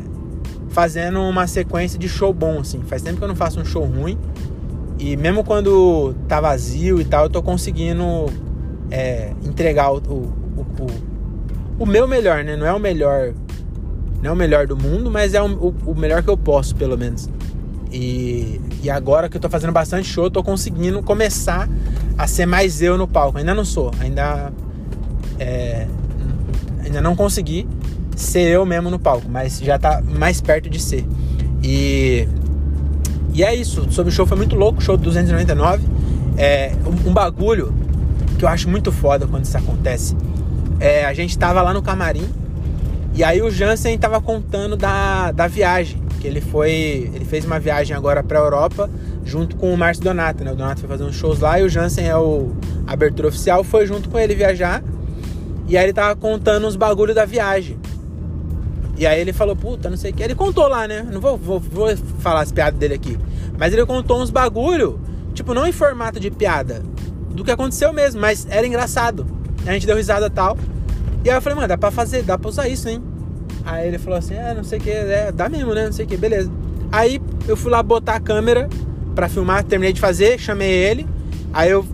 fazendo 0.69 1.19
uma 1.21 1.47
sequência 1.47 1.97
de 1.97 2.09
show 2.09 2.33
bom, 2.33 2.59
assim. 2.59 2.81
Faz 2.81 3.01
tempo 3.01 3.17
que 3.17 3.23
eu 3.23 3.27
não 3.27 3.35
faço 3.35 3.59
um 3.59 3.65
show 3.65 3.83
ruim. 3.83 4.17
E 4.99 5.15
mesmo 5.15 5.43
quando 5.43 6.15
tá 6.27 6.41
vazio 6.41 6.99
e 6.99 7.05
tal, 7.05 7.25
eu 7.25 7.29
tô 7.29 7.41
conseguindo 7.43 8.25
é, 8.89 9.31
entregar 9.43 9.91
o, 9.91 9.97
o, 9.97 10.35
o, 10.57 11.83
o, 11.83 11.85
meu 11.85 12.07
melhor, 12.07 12.43
né? 12.43 12.55
Não 12.55 12.65
é 12.65 12.73
o 12.73 12.79
melhor. 12.79 13.33
Não 14.21 14.31
é 14.31 14.33
o 14.33 14.35
melhor 14.35 14.65
do 14.65 14.75
mundo, 14.75 15.11
mas 15.11 15.33
é 15.33 15.41
o, 15.41 15.73
o 15.85 15.95
melhor 15.95 16.23
que 16.23 16.29
eu 16.29 16.37
posso, 16.37 16.75
pelo 16.75 16.97
menos. 16.97 17.29
E, 17.91 18.59
e 18.81 18.89
agora 18.89 19.29
que 19.29 19.37
eu 19.37 19.41
tô 19.41 19.49
fazendo 19.49 19.71
bastante 19.71 20.07
show, 20.07 20.25
eu 20.25 20.31
tô 20.31 20.43
conseguindo 20.43 21.01
começar 21.03 21.69
a 22.17 22.27
ser 22.27 22.45
mais 22.47 22.81
eu 22.81 22.97
no 22.97 23.07
palco. 23.07 23.37
Ainda 23.37 23.53
não 23.53 23.63
sou, 23.63 23.91
ainda 23.99 24.51
é, 25.39 25.87
ainda 26.83 27.01
não 27.01 27.15
consegui 27.15 27.67
ser 28.15 28.47
eu 28.49 28.65
mesmo 28.65 28.89
no 28.89 28.97
palco, 28.97 29.27
mas 29.29 29.59
já 29.59 29.77
tá 29.77 30.01
mais 30.01 30.41
perto 30.41 30.69
de 30.69 30.79
ser. 30.79 31.05
E, 31.63 32.27
e 33.37 33.43
é 33.43 33.53
isso, 33.53 33.85
sobre 33.91 34.11
o 34.11 34.15
show 34.15 34.25
foi 34.25 34.35
muito 34.35 34.55
louco, 34.55 34.81
show 34.81 34.97
299. 34.97 35.87
É, 36.39 36.71
um, 37.05 37.13
bagulho 37.13 37.71
que 38.39 38.43
eu 38.43 38.49
acho 38.49 38.67
muito 38.67 38.91
foda 38.91 39.27
quando 39.27 39.45
isso 39.45 39.55
acontece. 39.55 40.17
É, 40.79 41.05
a 41.05 41.13
gente 41.13 41.37
tava 41.37 41.61
lá 41.61 41.71
no 41.71 41.83
camarim 41.83 42.27
e 43.13 43.23
aí 43.23 43.39
o 43.39 43.51
Jansen 43.51 43.95
tava 43.95 44.19
contando 44.19 44.75
da, 44.75 45.31
da 45.31 45.45
viagem. 45.45 46.01
Que 46.19 46.25
ele 46.25 46.41
foi. 46.41 47.11
Ele 47.13 47.25
fez 47.25 47.45
uma 47.45 47.59
viagem 47.59 47.95
agora 47.95 48.23
pra 48.23 48.39
Europa 48.39 48.89
junto 49.23 49.55
com 49.55 49.71
o 49.71 49.77
Márcio 49.77 50.03
Donato, 50.03 50.43
né? 50.43 50.51
O 50.51 50.55
Donato 50.55 50.79
foi 50.79 50.89
fazer 50.89 51.03
uns 51.03 51.13
shows 51.13 51.39
lá 51.39 51.59
e 51.59 51.63
o 51.63 51.69
Jansen 51.69 52.07
é 52.07 52.17
o 52.17 52.55
abertura 52.87 53.27
oficial, 53.27 53.63
foi 53.63 53.85
junto 53.85 54.09
com 54.09 54.17
ele 54.17 54.33
viajar. 54.33 54.83
E 55.67 55.77
aí 55.77 55.83
ele 55.83 55.93
tava 55.93 56.15
contando 56.15 56.65
os 56.65 56.75
bagulhos 56.75 57.13
da 57.13 57.25
viagem. 57.25 57.77
E 58.97 59.05
aí 59.05 59.21
ele 59.21 59.31
falou, 59.31 59.55
puta, 59.55 59.89
não 59.89 59.97
sei 59.97 60.11
o 60.11 60.13
que. 60.13 60.23
Ele 60.23 60.33
contou 60.33 60.67
lá, 60.67 60.87
né? 60.87 61.05
Não 61.09 61.21
vou, 61.21 61.37
vou, 61.37 61.59
vou 61.59 61.95
falar 62.19 62.41
as 62.41 62.51
piadas 62.51 62.79
dele 62.79 62.95
aqui. 62.95 63.17
Mas 63.57 63.71
ele 63.71 63.85
contou 63.85 64.21
uns 64.21 64.29
bagulho, 64.31 64.99
tipo, 65.33 65.53
não 65.53 65.67
em 65.67 65.71
formato 65.71 66.19
de 66.19 66.31
piada, 66.31 66.83
do 67.29 67.43
que 67.43 67.51
aconteceu 67.51 67.93
mesmo, 67.93 68.19
mas 68.19 68.47
era 68.49 68.65
engraçado. 68.65 69.25
A 69.65 69.71
gente 69.73 69.85
deu 69.85 69.95
risada 69.95 70.29
tal. 70.29 70.57
E 71.23 71.29
aí 71.29 71.35
eu 71.35 71.41
falei, 71.41 71.55
mano, 71.55 71.67
dá 71.67 71.77
pra 71.77 71.91
fazer, 71.91 72.23
dá 72.23 72.37
pra 72.37 72.49
usar 72.49 72.67
isso, 72.67 72.89
hein? 72.89 73.03
Aí 73.63 73.87
ele 73.87 73.97
falou 73.99 74.17
assim, 74.17 74.35
ah, 74.35 74.53
não 74.55 74.63
sei 74.63 74.79
o 74.79 74.81
que, 74.81 74.89
é, 74.89 75.31
dá 75.31 75.47
mesmo, 75.47 75.73
né? 75.73 75.85
Não 75.85 75.91
sei 75.91 76.05
o 76.05 76.07
que, 76.07 76.17
beleza. 76.17 76.51
Aí 76.91 77.21
eu 77.47 77.55
fui 77.55 77.69
lá 77.69 77.83
botar 77.83 78.15
a 78.15 78.19
câmera 78.19 78.67
pra 79.13 79.27
filmar, 79.29 79.63
terminei 79.63 79.93
de 79.93 79.99
fazer, 79.99 80.39
chamei 80.39 80.71
ele. 80.71 81.07
Aí 81.53 81.69
eu 81.69 81.85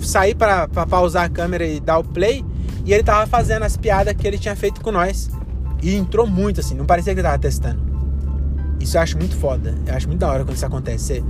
saí 0.00 0.34
pra, 0.34 0.66
pra 0.66 0.86
pausar 0.86 1.24
a 1.24 1.28
câmera 1.28 1.64
e 1.66 1.78
dar 1.78 1.98
o 1.98 2.04
play. 2.04 2.44
E 2.84 2.92
ele 2.92 3.02
tava 3.02 3.26
fazendo 3.26 3.62
as 3.62 3.76
piadas 3.76 4.14
que 4.14 4.26
ele 4.26 4.38
tinha 4.38 4.56
feito 4.56 4.80
com 4.80 4.90
nós. 4.90 5.30
E 5.82 5.96
entrou 5.96 6.26
muito, 6.26 6.60
assim, 6.60 6.74
não 6.74 6.86
parecia 6.86 7.12
que 7.12 7.20
ele 7.20 7.26
tava 7.26 7.38
testando. 7.38 7.80
Isso 8.78 8.96
eu 8.96 9.00
acho 9.02 9.18
muito 9.18 9.36
foda. 9.36 9.74
Eu 9.86 9.94
acho 9.94 10.06
muito 10.08 10.20
da 10.20 10.28
hora 10.28 10.44
quando 10.44 10.56
isso 10.56 10.64
acontece. 10.64 11.24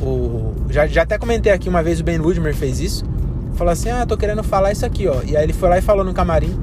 o, 0.00 0.54
já, 0.70 0.86
já 0.86 1.02
até 1.02 1.18
comentei 1.18 1.52
aqui 1.52 1.68
uma 1.68 1.82
vez 1.82 2.00
o 2.00 2.04
Ben 2.04 2.18
Woodmer 2.18 2.54
fez 2.54 2.80
isso. 2.80 3.04
Falou 3.54 3.72
assim: 3.72 3.90
Ah, 3.90 4.04
tô 4.06 4.16
querendo 4.16 4.42
falar 4.42 4.72
isso 4.72 4.84
aqui, 4.84 5.06
ó. 5.06 5.22
E 5.22 5.36
aí 5.36 5.44
ele 5.44 5.52
foi 5.52 5.68
lá 5.68 5.78
e 5.78 5.82
falou 5.82 6.04
no 6.04 6.12
camarim, 6.12 6.58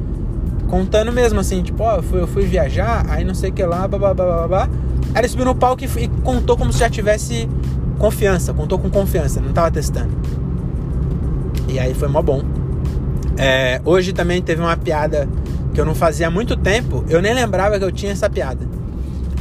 contando 0.68 1.12
mesmo 1.12 1.40
assim, 1.40 1.62
tipo, 1.64 1.84
ó, 1.84 1.98
eu 1.98 2.04
fui, 2.04 2.22
eu 2.22 2.28
fui 2.28 2.46
viajar, 2.46 3.06
aí 3.10 3.24
não 3.24 3.34
sei 3.34 3.50
o 3.50 3.54
que 3.54 3.64
lá, 3.64 3.88
blá 3.88 4.14
blá 4.14 4.48
blá 4.48 4.70
Aí 5.14 5.22
ele 5.22 5.28
subiu 5.28 5.46
no 5.46 5.56
palco 5.56 5.84
e, 5.84 5.88
e 6.04 6.08
contou 6.24 6.56
como 6.56 6.72
se 6.72 6.80
já 6.80 6.90
tivesse 6.90 7.50
confiança, 7.98 8.54
contou 8.54 8.78
com 8.78 8.90
confiança, 8.90 9.42
não 9.42 9.52
tava 9.52 9.72
testando. 9.72 10.12
E 11.68 11.80
aí 11.80 11.94
foi 11.94 12.08
mó 12.08 12.22
bom. 12.22 12.44
É, 13.38 13.82
hoje 13.86 14.14
também 14.14 14.42
teve 14.42 14.62
uma 14.62 14.76
piada 14.76 15.28
que 15.74 15.80
eu 15.80 15.86
não 15.86 15.96
fazia 15.96 16.28
há 16.28 16.32
muito 16.32 16.56
tempo, 16.58 17.06
eu 17.10 17.22
nem 17.22 17.34
lembrava 17.34 17.78
que 17.78 17.86
eu 17.86 17.92
tinha 17.92 18.12
essa 18.12 18.30
piada. 18.30 18.68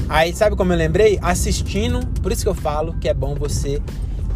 Aí 0.09 0.35
sabe 0.35 0.57
como 0.57 0.73
eu 0.73 0.77
lembrei? 0.77 1.19
Assistindo, 1.21 2.01
por 2.23 2.33
isso 2.33 2.43
que 2.43 2.49
eu 2.49 2.55
falo 2.55 2.95
que 3.01 3.09
é 3.09 3.15
bom 3.15 3.35
você 3.35 3.81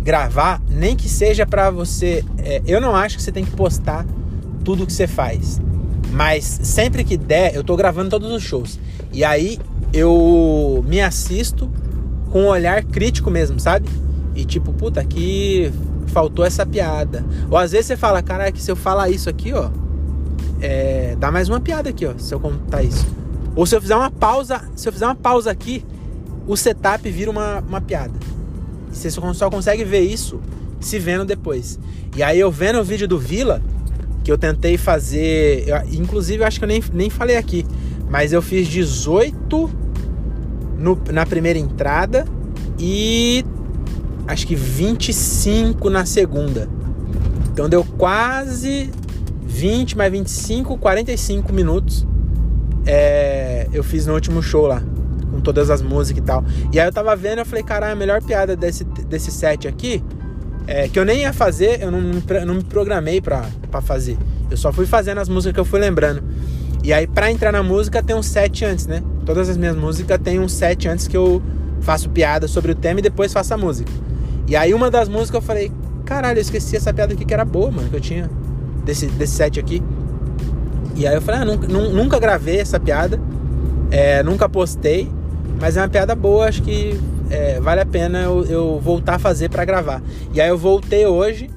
gravar, 0.03 0.61
nem 0.69 0.95
que 0.97 1.09
seja 1.09 1.47
para 1.47 1.71
você. 1.71 2.25
É, 2.39 2.61
eu 2.67 2.81
não 2.81 2.95
acho 2.95 3.17
que 3.17 3.23
você 3.23 3.33
tem 3.33 3.45
que 3.45 3.53
postar 3.53 4.05
tudo 4.65 4.87
que 4.87 4.93
você 4.93 5.07
faz, 5.07 5.61
mas 6.13 6.45
sempre 6.63 7.05
que 7.05 7.17
der, 7.17 7.55
eu 7.55 7.65
tô 7.65 7.77
gravando 7.77 8.11
todos 8.11 8.31
os 8.31 8.43
shows. 8.43 8.79
E 9.13 9.25
aí 9.25 9.59
eu 9.93 10.85
me 10.87 11.01
assisto 11.01 11.71
com 12.31 12.43
um 12.43 12.47
olhar 12.47 12.83
crítico 12.85 13.31
mesmo, 13.31 13.59
sabe? 13.59 13.89
E 14.35 14.45
tipo, 14.45 14.73
puta, 14.73 15.01
aqui 15.01 15.73
faltou 16.09 16.45
essa 16.45 16.67
piada. 16.67 17.25
Ou 17.51 17.57
às 17.57 17.73
vezes 17.73 17.87
você 17.87 17.97
fala, 17.97 18.23
caraca, 18.23 18.59
se 18.59 18.71
eu 18.71 18.77
falar 18.77 19.09
isso 19.11 19.29
aqui, 19.29 19.53
ó, 19.53 19.71
é, 20.63 21.17
dá 21.19 21.31
mais 21.33 21.49
uma 21.49 21.61
piada 21.61 21.91
aqui, 21.91 22.07
ó, 22.07 22.15
se 22.17 22.33
eu 22.33 22.39
contar 22.39 22.83
isso. 22.83 23.05
Ou 23.57 23.67
se 23.67 23.75
eu 23.75 23.81
fizer 23.81 23.97
uma 23.97 24.11
pausa, 24.11 24.63
se 24.77 24.89
eu 24.89 24.93
fizer 24.93 25.05
uma 25.05 25.15
pausa 25.15 25.51
aqui, 25.51 25.85
o 26.47 26.57
setup 26.57 27.11
vira 27.11 27.31
uma, 27.31 27.59
uma 27.61 27.81
piada. 27.81 28.15
E 28.91 29.11
só 29.35 29.51
consegue 29.51 29.85
ver 29.85 30.01
isso 30.01 30.41
se 30.81 30.99
vendo 30.99 31.25
depois. 31.25 31.79
E 32.17 32.23
aí 32.23 32.39
eu 32.39 32.51
vendo 32.51 32.79
o 32.79 32.85
vídeo 32.85 33.09
do 33.09 33.19
Vila, 33.19 33.61
que 34.23 34.31
eu 34.31 34.39
tentei 34.39 34.79
fazer, 34.79 35.69
eu, 35.69 35.77
inclusive 35.93 36.43
eu 36.43 36.47
acho 36.47 36.59
que 36.59 36.65
eu 36.65 36.69
nem, 36.69 36.83
nem 36.93 37.11
falei 37.11 37.37
aqui, 37.37 37.67
mas 38.09 38.33
eu 38.33 38.41
fiz 38.41 38.69
18 38.69 39.71
no, 40.79 40.99
na 41.13 41.27
primeira 41.27 41.59
entrada 41.59 42.25
e 42.79 43.45
acho 44.29 44.47
que 44.47 44.55
25 44.55 45.91
na 45.91 46.07
segunda. 46.07 46.69
Então 47.53 47.69
deu 47.69 47.85
quase 47.85 48.91
20 49.63 49.97
mais 49.97 50.11
25, 50.11 50.77
45 50.77 51.53
minutos. 51.53 52.05
É, 52.85 53.69
eu 53.73 53.85
fiz 53.85 54.07
no 54.07 54.13
último 54.13 54.43
show 54.43 54.67
lá, 54.67 54.83
com 55.31 55.41
todas 55.41 55.71
as 55.71 55.81
músicas 55.81 56.21
e 56.21 56.27
tal. 56.27 56.45
E 56.73 56.81
aí 56.81 56.89
eu 56.89 56.93
tava 56.93 57.15
vendo, 57.15 57.39
eu 57.39 57.47
falei, 57.47 57.63
caralho, 57.63 57.93
a 57.93 57.97
melhor 57.97 58.21
piada 58.21 58.57
desse, 58.57 58.83
desse 58.83 59.31
set 59.31 59.69
aqui, 59.69 60.03
é, 60.67 60.89
que 60.89 60.99
eu 60.99 61.05
nem 61.05 61.21
ia 61.21 61.33
fazer, 61.33 61.81
eu 61.81 61.93
não, 61.93 62.01
não 62.45 62.55
me 62.57 62.65
programei 62.65 63.21
pra, 63.21 63.45
pra 63.71 63.81
fazer. 63.81 64.19
Eu 64.51 64.57
só 64.57 64.73
fui 64.73 64.85
fazendo 64.85 65.19
as 65.19 65.29
músicas 65.29 65.55
que 65.55 65.61
eu 65.61 65.65
fui 65.65 65.79
lembrando. 65.79 66.25
E 66.83 66.93
aí, 66.93 67.07
pra 67.07 67.31
entrar 67.31 67.53
na 67.53 67.63
música, 67.63 68.03
tem 68.03 68.17
um 68.17 68.23
set 68.23 68.65
antes, 68.65 68.89
né? 68.89 69.01
Todas 69.25 69.49
as 69.49 69.57
minhas 69.57 69.77
músicas 69.77 70.19
tem 70.19 70.41
um 70.41 70.49
set 70.49 70.89
antes 70.89 71.07
que 71.07 71.17
eu 71.17 71.41
faço 71.81 72.11
piada 72.11 72.49
sobre 72.49 72.73
o 72.73 72.75
tema 72.75 72.99
e 72.99 73.03
depois 73.03 73.33
faço 73.33 73.55
a 73.55 73.57
música. 73.57 73.93
E 74.49 74.57
aí, 74.57 74.75
uma 74.75 74.91
das 74.91 75.09
músicas 75.09 75.35
eu 75.35 75.43
falei, 75.43 75.71
caralho, 76.05 76.39
eu 76.39 76.43
esqueci 76.43 76.75
essa 76.75 76.93
piada 76.93 77.15
aqui 77.15 77.25
que 77.25 77.33
era 77.33 77.45
boa, 77.45 77.71
mano, 77.71 77.89
que 77.89 77.95
eu 77.95 78.01
tinha 78.01 78.29
desse, 78.85 79.07
desse 79.07 79.35
set 79.35 79.59
aqui. 79.59 79.83
E 80.95 81.07
aí 81.07 81.15
eu 81.15 81.23
falei, 81.23 81.41
ah, 81.41 81.45
nunca, 81.45 81.67
nunca 81.69 82.19
gravei 82.19 82.61
essa 82.61 82.79
piada, 82.79 83.19
é, 83.91 84.23
nunca 84.23 84.49
postei, 84.49 85.11
mas 85.61 85.77
é 85.77 85.81
uma 85.81 85.89
piada 85.89 86.15
boa, 86.15 86.47
acho 86.47 86.63
que 86.63 86.99
é, 87.31 87.59
vale 87.61 87.81
a 87.81 87.87
pena 87.87 88.21
eu, 88.21 88.45
eu, 88.45 88.81
voltar 88.81 89.15
a 89.15 89.19
fazer 89.19 89.49
para 89.49 89.65
gravar. 89.65 90.03
E 90.35 90.41
aí 90.41 90.49
eu 90.49 90.59
voltei 90.59 91.07
hoje 91.07 91.51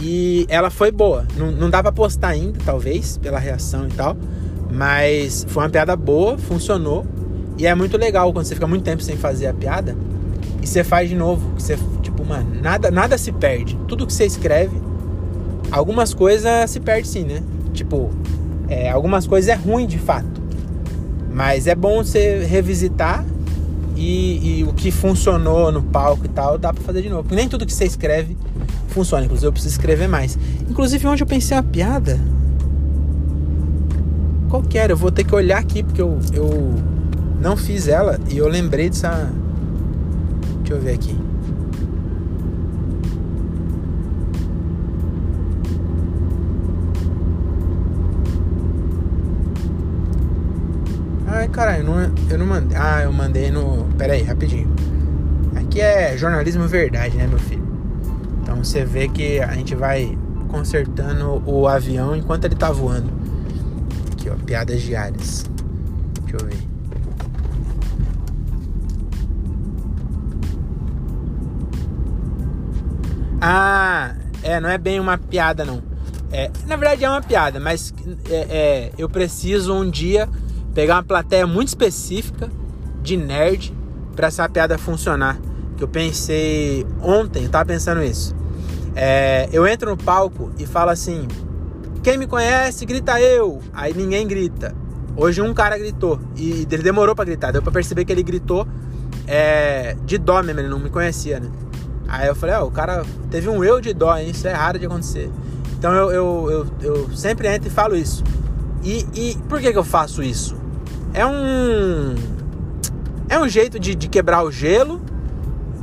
e 0.00 0.46
ela 0.48 0.70
foi 0.70 0.92
boa. 0.92 1.26
Não, 1.36 1.50
não 1.50 1.68
dá 1.68 1.82
pra 1.82 1.90
postar 1.90 2.28
ainda, 2.28 2.58
talvez, 2.64 3.18
pela 3.18 3.38
reação 3.38 3.86
e 3.86 3.90
tal, 3.90 4.16
mas 4.70 5.44
foi 5.48 5.64
uma 5.64 5.70
piada 5.70 5.96
boa, 5.96 6.38
funcionou. 6.38 7.04
E 7.56 7.66
é 7.66 7.74
muito 7.74 7.96
legal 7.98 8.32
quando 8.32 8.46
você 8.46 8.54
fica 8.54 8.68
muito 8.68 8.84
tempo 8.84 9.02
sem 9.02 9.16
fazer 9.16 9.48
a 9.48 9.54
piada 9.54 9.96
e 10.62 10.66
você 10.66 10.84
faz 10.84 11.08
de 11.08 11.16
novo. 11.16 11.52
Você, 11.58 11.76
tipo, 12.00 12.24
mano, 12.24 12.60
nada, 12.62 12.88
nada 12.88 13.18
se 13.18 13.32
perde. 13.32 13.76
Tudo 13.88 14.06
que 14.06 14.12
você 14.12 14.24
escreve 14.24 14.87
algumas 15.70 16.14
coisas 16.14 16.70
se 16.70 16.80
perde 16.80 17.08
sim, 17.08 17.24
né? 17.24 17.42
Tipo, 17.72 18.10
é, 18.68 18.90
algumas 18.90 19.26
coisas 19.26 19.48
é 19.48 19.54
ruim 19.54 19.86
de 19.86 19.98
fato. 19.98 20.38
Mas 21.32 21.66
é 21.66 21.74
bom 21.74 22.02
você 22.02 22.44
revisitar 22.44 23.24
e, 23.96 24.60
e, 24.60 24.64
o 24.64 24.72
que 24.72 24.90
funcionou 24.90 25.70
no 25.72 25.82
palco 25.82 26.24
e 26.24 26.28
tal, 26.28 26.58
dá 26.58 26.72
pra 26.72 26.82
fazer 26.82 27.02
de 27.02 27.08
novo. 27.08 27.22
Porque 27.22 27.36
nem 27.36 27.48
tudo 27.48 27.66
que 27.66 27.72
você 27.72 27.84
escreve 27.84 28.36
funciona. 28.88 29.24
Inclusive, 29.24 29.46
eu 29.46 29.52
preciso 29.52 29.74
escrever 29.74 30.08
mais. 30.08 30.38
Inclusive, 30.68 31.06
onde 31.06 31.22
eu 31.22 31.26
pensei 31.26 31.56
uma 31.56 31.62
piada. 31.62 32.18
Qual 34.48 34.62
que 34.62 34.78
era? 34.78 34.92
Eu 34.92 34.96
vou 34.96 35.10
ter 35.10 35.24
que 35.24 35.34
olhar 35.34 35.58
aqui, 35.58 35.82
porque 35.82 36.00
eu, 36.00 36.18
eu 36.32 36.74
não 37.40 37.56
fiz 37.56 37.86
ela 37.88 38.18
e 38.30 38.38
eu 38.38 38.48
lembrei 38.48 38.88
dessa. 38.88 39.30
Deixa 40.60 40.74
eu 40.74 40.80
ver 40.80 40.94
aqui. 40.94 41.27
Ai, 51.48 51.52
caralho, 51.52 51.84
não, 51.84 52.00
é- 52.00 52.10
eu 52.30 52.38
não 52.38 52.46
mandei. 52.46 52.76
Ah, 52.78 53.02
eu 53.02 53.12
mandei 53.12 53.50
no. 53.50 53.84
Pera 53.96 54.12
aí, 54.12 54.22
rapidinho. 54.22 54.68
Aqui 55.56 55.80
é 55.80 56.16
jornalismo 56.16 56.66
verdade, 56.68 57.16
né, 57.16 57.26
meu 57.26 57.38
filho? 57.38 57.66
Então 58.42 58.62
você 58.62 58.84
vê 58.84 59.08
que 59.08 59.40
a 59.40 59.52
gente 59.54 59.74
vai 59.74 60.16
consertando 60.48 61.42
o 61.46 61.66
avião 61.66 62.14
enquanto 62.16 62.44
ele 62.44 62.54
tá 62.54 62.70
voando. 62.70 63.10
Aqui, 64.12 64.30
ó, 64.30 64.34
piadas 64.34 64.80
diárias. 64.82 65.44
Deixa 66.24 66.36
eu 66.44 66.46
ver. 66.46 66.68
Ah, 73.40 74.14
é, 74.42 74.60
não 74.60 74.68
é 74.68 74.78
bem 74.78 74.98
uma 74.98 75.16
piada, 75.16 75.64
não. 75.64 75.82
É, 76.30 76.50
na 76.66 76.76
verdade 76.76 77.04
é 77.04 77.08
uma 77.08 77.22
piada, 77.22 77.58
mas 77.58 77.94
é, 78.28 78.34
é, 78.50 78.92
eu 78.98 79.08
preciso 79.08 79.72
um 79.72 79.88
dia 79.88 80.28
pegar 80.78 80.94
uma 80.94 81.02
plateia 81.02 81.44
muito 81.44 81.66
específica 81.66 82.48
de 83.02 83.16
nerd 83.16 83.74
para 84.14 84.28
essa 84.28 84.48
piada 84.48 84.78
funcionar. 84.78 85.36
Que 85.76 85.82
eu 85.82 85.88
pensei 85.88 86.86
ontem, 87.02 87.42
eu 87.42 87.50
tava 87.50 87.64
pensando 87.64 88.00
isso. 88.00 88.32
É, 88.94 89.48
eu 89.50 89.66
entro 89.66 89.90
no 89.90 89.96
palco 89.96 90.52
e 90.56 90.64
falo 90.64 90.90
assim: 90.90 91.26
quem 92.00 92.16
me 92.16 92.28
conhece, 92.28 92.86
grita 92.86 93.20
eu. 93.20 93.60
Aí 93.72 93.92
ninguém 93.92 94.24
grita. 94.24 94.72
Hoje 95.16 95.42
um 95.42 95.52
cara 95.52 95.76
gritou 95.76 96.20
e 96.36 96.64
ele 96.70 96.84
demorou 96.84 97.12
para 97.12 97.24
gritar. 97.24 97.50
Deu 97.50 97.60
para 97.60 97.72
perceber 97.72 98.04
que 98.04 98.12
ele 98.12 98.22
gritou 98.22 98.64
é, 99.26 99.96
de 100.04 100.16
dó 100.16 100.40
mesmo, 100.44 100.60
ele 100.60 100.68
não 100.68 100.78
me 100.78 100.90
conhecia, 100.90 101.40
né? 101.40 101.50
Aí 102.06 102.28
eu 102.28 102.36
falei: 102.36 102.54
ó, 102.54 102.62
oh, 102.62 102.66
o 102.68 102.70
cara 102.70 103.04
teve 103.32 103.48
um 103.48 103.64
eu 103.64 103.80
de 103.80 103.92
dó, 103.92 104.16
hein? 104.16 104.30
isso 104.30 104.46
é 104.46 104.52
raro 104.52 104.78
de 104.78 104.86
acontecer. 104.86 105.28
Então 105.76 105.92
eu, 105.92 106.12
eu, 106.12 106.50
eu, 106.50 106.94
eu 106.94 107.16
sempre 107.16 107.48
entro 107.48 107.66
e 107.66 107.70
falo 107.72 107.96
isso. 107.96 108.22
E, 108.84 109.04
e 109.12 109.36
por 109.48 109.60
que, 109.60 109.72
que 109.72 109.78
eu 109.78 109.82
faço 109.82 110.22
isso? 110.22 110.67
É 111.14 111.26
um 111.26 112.14
é 113.28 113.38
um 113.38 113.48
jeito 113.48 113.78
de, 113.78 113.94
de 113.94 114.08
quebrar 114.08 114.42
o 114.42 114.50
gelo 114.50 115.00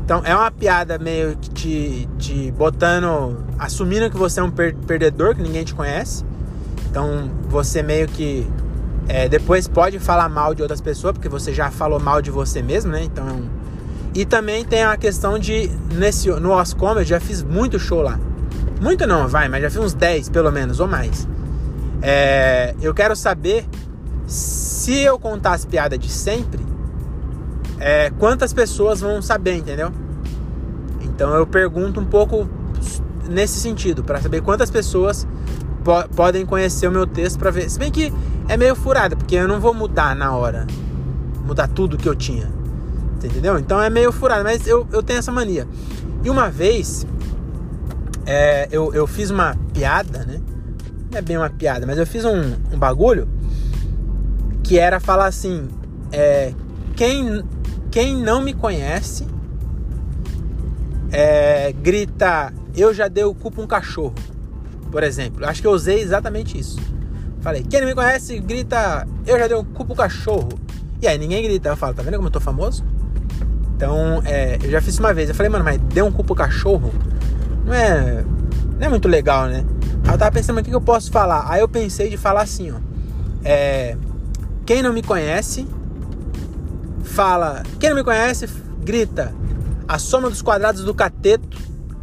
Então 0.03 0.21
é 0.25 0.35
uma 0.35 0.49
piada 0.49 0.97
meio 0.97 1.37
que 1.37 1.49
te, 1.49 2.09
te 2.17 2.51
botando. 2.51 3.37
assumindo 3.59 4.09
que 4.09 4.17
você 4.17 4.39
é 4.39 4.43
um 4.43 4.51
per 4.51 4.75
perdedor, 4.75 5.35
que 5.35 5.41
ninguém 5.41 5.63
te 5.63 5.73
conhece. 5.73 6.23
Então 6.89 7.29
você 7.49 7.83
meio 7.83 8.07
que 8.07 8.47
é, 9.07 9.29
depois 9.29 9.67
pode 9.67 9.99
falar 9.99 10.27
mal 10.29 10.55
de 10.55 10.61
outras 10.61 10.81
pessoas, 10.81 11.13
porque 11.13 11.29
você 11.29 11.53
já 11.53 11.69
falou 11.69 11.99
mal 11.99 12.21
de 12.21 12.31
você 12.31 12.61
mesmo, 12.61 12.91
né? 12.91 13.03
Então. 13.03 13.43
E 14.13 14.25
também 14.25 14.63
tem 14.63 14.83
a 14.83 14.95
questão 14.97 15.37
de. 15.37 15.69
Nesse, 15.93 16.29
no 16.29 16.51
Oscom 16.51 16.93
eu 16.93 17.03
já 17.03 17.19
fiz 17.19 17.43
muito 17.43 17.77
show 17.77 18.01
lá. 18.01 18.19
Muito 18.81 19.05
não, 19.05 19.27
vai, 19.27 19.47
mas 19.47 19.61
já 19.61 19.69
fiz 19.69 19.79
uns 19.79 19.93
10 19.93 20.29
pelo 20.29 20.51
menos, 20.51 20.79
ou 20.79 20.87
mais. 20.87 21.27
É, 22.01 22.75
eu 22.81 22.93
quero 22.93 23.15
saber 23.15 23.65
se 24.27 24.99
eu 24.99 25.19
contar 25.19 25.53
as 25.53 25.65
piadas 25.65 25.99
de 25.99 26.09
sempre, 26.09 26.65
é, 27.79 28.09
quantas 28.11 28.53
pessoas 28.53 29.01
vão 29.01 29.21
saber, 29.21 29.55
entendeu? 29.55 29.91
Então 31.01 31.33
eu 31.35 31.45
pergunto 31.45 31.99
um 31.99 32.05
pouco 32.05 32.47
nesse 33.29 33.59
sentido, 33.59 34.03
para 34.03 34.21
saber 34.21 34.41
quantas 34.41 34.69
pessoas 34.69 35.27
po 35.83 36.07
podem 36.15 36.45
conhecer 36.45 36.87
o 36.87 36.91
meu 36.91 37.05
texto 37.05 37.37
para 37.37 37.51
ver. 37.51 37.69
Se 37.69 37.77
bem 37.79 37.91
que 37.91 38.13
é 38.47 38.57
meio 38.57 38.75
furado, 38.75 39.15
porque 39.17 39.35
eu 39.35 39.47
não 39.47 39.59
vou 39.59 39.73
mudar 39.73 40.15
na 40.15 40.35
hora, 40.35 40.65
mudar 41.45 41.67
tudo 41.67 41.97
que 41.97 42.07
eu 42.07 42.15
tinha, 42.15 42.51
entendeu? 43.23 43.57
Então 43.59 43.81
é 43.81 43.89
meio 43.89 44.11
furado, 44.11 44.43
mas 44.43 44.65
eu, 44.67 44.87
eu 44.91 45.01
tenho 45.03 45.19
essa 45.19 45.31
mania. 45.31 45.67
E 46.23 46.29
uma 46.29 46.49
vez 46.49 47.05
é, 48.25 48.67
eu, 48.71 48.93
eu 48.93 49.05
fiz 49.05 49.29
uma 49.29 49.55
piada, 49.73 50.25
né? 50.25 50.41
Não 51.11 51.19
é 51.19 51.21
bem 51.21 51.37
uma 51.37 51.49
piada, 51.49 51.85
mas 51.85 51.97
eu 51.97 52.05
fiz 52.05 52.25
um, 52.25 52.55
um 52.71 52.77
bagulho 52.77 53.27
que 54.65 54.79
era 54.79 54.99
falar 54.99 55.27
assim: 55.27 55.67
é, 56.11 56.51
quem, 56.95 57.43
quem 57.91 58.15
não 58.15 58.41
me 58.41 58.53
conhece 58.53 59.25
é, 61.11 61.71
grita, 61.71 62.51
eu 62.75 62.93
já 62.93 63.07
dei 63.07 63.23
o 63.23 63.33
cu 63.33 63.51
pra 63.51 63.63
um 63.63 63.67
cachorro, 63.67 64.15
por 64.91 65.03
exemplo. 65.03 65.45
Acho 65.45 65.61
que 65.61 65.67
eu 65.67 65.71
usei 65.71 66.01
exatamente 66.01 66.57
isso. 66.59 66.79
Falei, 67.41 67.63
quem 67.63 67.79
não 67.79 67.87
me 67.87 67.93
conhece 67.93 68.39
grita, 68.39 69.07
eu 69.25 69.37
já 69.37 69.47
dei 69.47 69.55
o 69.55 69.63
cu 69.63 69.85
pro 69.85 69.95
cachorro. 69.95 70.49
E 70.99 71.07
aí 71.07 71.17
ninguém 71.17 71.43
grita. 71.43 71.69
Eu 71.69 71.77
falo, 71.77 71.93
tá 71.93 72.01
vendo 72.01 72.15
como 72.15 72.27
eu 72.27 72.31
tô 72.31 72.39
famoso? 72.39 72.83
Então, 73.75 74.21
é, 74.25 74.57
eu 74.63 74.71
já 74.71 74.81
fiz 74.81 74.97
uma 74.97 75.13
vez. 75.13 75.29
Eu 75.29 75.35
falei, 75.35 75.51
mano, 75.51 75.63
mas 75.63 75.77
deu 75.77 76.05
um 76.05 76.11
cu 76.11 76.23
pro 76.23 76.33
cachorro? 76.33 76.91
Não 77.63 77.73
é, 77.73 78.23
não 78.79 78.87
é 78.87 78.89
muito 78.89 79.07
legal, 79.07 79.45
né? 79.45 79.63
Aí 80.07 80.13
eu 80.13 80.17
tava 80.17 80.31
pensando, 80.31 80.59
o 80.59 80.63
que, 80.63 80.71
que 80.71 80.75
eu 80.75 80.81
posso 80.81 81.11
falar? 81.11 81.45
Aí 81.47 81.61
eu 81.61 81.69
pensei 81.69 82.09
de 82.09 82.17
falar 82.17 82.41
assim, 82.41 82.71
ó. 82.71 82.77
É, 83.43 83.95
quem 84.65 84.81
não 84.81 84.91
me 84.91 85.03
conhece, 85.03 85.67
fala. 87.03 87.63
Quem 87.79 87.89
não 87.89 87.97
me 87.97 88.03
conhece, 88.03 88.47
grita. 88.83 89.33
A 89.87 89.99
soma 89.99 90.29
dos 90.29 90.41
quadrados 90.41 90.83
do 90.83 90.93
cateto. 90.93 91.57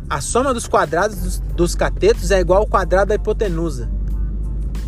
A 0.08 0.20
soma 0.20 0.54
dos 0.54 0.66
quadrados 0.66 1.16
dos, 1.16 1.38
dos 1.38 1.74
catetos 1.74 2.30
é 2.30 2.40
igual 2.40 2.60
ao 2.60 2.66
quadrado 2.66 3.08
da 3.08 3.14
hipotenusa. 3.14 3.90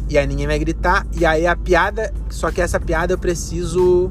E 0.08 0.16
aí 0.16 0.26
ninguém 0.26 0.46
vai 0.46 0.58
gritar. 0.58 1.06
E 1.12 1.26
aí 1.26 1.46
a 1.46 1.56
piada. 1.56 2.12
Só 2.30 2.50
que 2.50 2.60
essa 2.60 2.78
piada 2.78 3.12
eu 3.12 3.18
preciso 3.18 4.10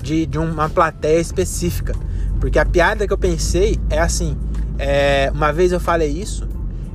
de, 0.00 0.26
de 0.26 0.38
uma 0.38 0.68
plateia 0.68 1.18
específica. 1.18 1.94
Porque 2.38 2.58
a 2.58 2.64
piada 2.64 3.06
que 3.06 3.12
eu 3.12 3.18
pensei 3.18 3.78
é 3.90 3.98
assim. 3.98 4.36
É, 4.78 5.32
uma 5.34 5.52
vez 5.52 5.72
eu 5.72 5.80
falei 5.80 6.08
isso 6.08 6.46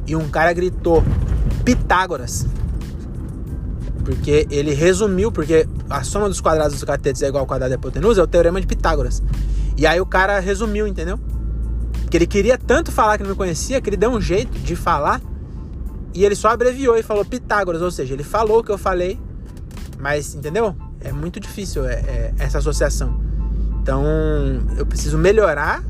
e 0.08 0.16
um 0.16 0.30
cara 0.30 0.54
gritou 0.54 1.04
Pitágoras. 1.66 2.46
Porque 4.04 4.46
ele 4.50 4.74
resumiu, 4.74 5.32
porque 5.32 5.68
a 5.90 6.04
soma 6.04 6.28
dos 6.28 6.42
quadrados 6.42 6.74
dos 6.74 6.84
catetos 6.84 7.22
é 7.22 7.28
igual 7.28 7.42
ao 7.42 7.48
quadrado 7.48 7.70
da 7.70 7.76
hipotenusa, 7.76 8.22
é 8.22 8.24
o 8.24 8.28
teorema 8.28 8.60
de 8.60 8.68
Pitágoras. 8.68 9.24
E 9.78 9.88
aí 9.88 10.00
o 10.00 10.06
cara 10.06 10.40
resumiu, 10.40 10.86
entendeu? 10.86 11.20
Que 12.10 12.18
ele 12.18 12.28
queria 12.28 12.58
tanto 12.58 12.92
falar 12.92 13.18
que 13.18 13.24
não 13.24 13.36
conhecia, 13.36 13.82
que 13.82 13.90
ele 13.90 13.98
deu 13.98 14.12
um 14.12 14.22
jeito 14.22 14.60
de 14.60 14.76
falar 14.76 15.22
e 16.14 16.24
ele 16.24 16.36
só 16.36 16.50
abreviou 16.50 16.96
e 16.98 17.02
falou 17.02 17.26
Pitágoras, 17.26 17.82
ou 17.82 17.90
seja, 17.90 18.14
ele 18.14 18.24
falou 18.24 18.60
o 18.60 18.64
que 18.64 18.72
eu 18.72 18.78
falei, 18.78 19.20
mas 20.00 20.36
entendeu? 20.36 20.76
É 21.02 21.12
muito 21.12 21.40
difícil 21.40 21.86
é, 21.86 21.94
é, 21.94 22.34
essa 22.38 22.60
associação. 22.60 23.20
Então 23.82 24.04
eu 24.78 24.86
preciso 24.86 25.18
melhorar 25.18 25.84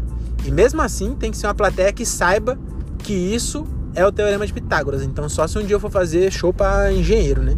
e 0.45 0.51
mesmo 0.51 0.81
assim 0.81 1.13
tem 1.15 1.29
que 1.29 1.37
ser 1.37 1.47
uma 1.47 1.53
plateia 1.53 1.91
que 1.91 2.05
saiba 2.05 2.57
que 2.99 3.13
isso 3.13 3.67
é 3.93 4.05
o 4.05 4.11
teorema 4.11 4.47
de 4.47 4.53
Pitágoras. 4.53 5.03
Então 5.03 5.27
só 5.27 5.45
se 5.45 5.57
um 5.59 5.65
dia 5.65 5.75
eu 5.75 5.79
for 5.79 5.91
fazer 5.91 6.31
show 6.31 6.53
para 6.53 6.91
engenheiro, 6.93 7.41
né? 7.41 7.55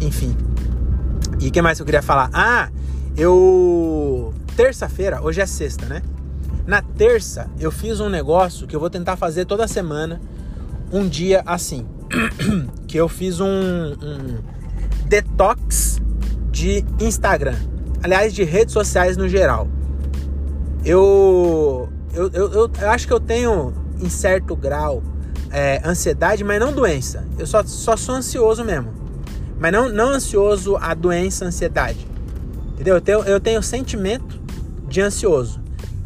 Enfim. 0.00 0.36
E 1.40 1.48
o 1.48 1.52
que 1.52 1.62
mais 1.62 1.78
eu 1.78 1.86
queria 1.86 2.02
falar? 2.02 2.30
Ah, 2.32 2.68
eu 3.16 4.32
terça-feira, 4.56 5.22
hoje 5.22 5.40
é 5.40 5.46
sexta, 5.46 5.86
né? 5.86 6.02
Na 6.66 6.82
terça 6.82 7.48
eu 7.58 7.70
fiz 7.70 8.00
um 8.00 8.08
negócio 8.08 8.66
que 8.66 8.74
eu 8.74 8.80
vou 8.80 8.90
tentar 8.90 9.16
fazer 9.16 9.44
toda 9.44 9.66
semana, 9.68 10.20
um 10.92 11.08
dia 11.08 11.42
assim, 11.46 11.86
que 12.86 12.96
eu 12.96 13.08
fiz 13.08 13.40
um, 13.40 13.46
um 13.46 14.38
detox 15.06 16.00
de 16.50 16.84
Instagram, 17.00 17.56
aliás 18.02 18.34
de 18.34 18.44
redes 18.44 18.72
sociais 18.72 19.16
no 19.16 19.28
geral. 19.28 19.68
Eu 20.84 21.88
eu, 22.14 22.30
eu, 22.32 22.52
eu, 22.52 22.70
eu 22.80 22.90
acho 22.90 23.06
que 23.06 23.12
eu 23.12 23.20
tenho 23.20 23.72
em 24.00 24.08
certo 24.08 24.56
grau 24.56 25.02
é, 25.50 25.80
ansiedade, 25.84 26.42
mas 26.42 26.58
não 26.58 26.72
doença. 26.72 27.26
Eu 27.38 27.46
só, 27.46 27.62
só 27.64 27.96
sou 27.96 28.14
ansioso 28.14 28.64
mesmo. 28.64 28.92
Mas 29.58 29.72
não, 29.72 29.88
não 29.88 30.10
ansioso 30.10 30.76
a 30.76 30.94
doença, 30.94 31.44
ansiedade. 31.44 32.06
Entendeu? 32.74 32.94
Eu 32.94 33.00
tenho, 33.00 33.20
eu 33.24 33.40
tenho 33.40 33.62
sentimento 33.62 34.40
de 34.88 35.00
ansioso. 35.00 35.60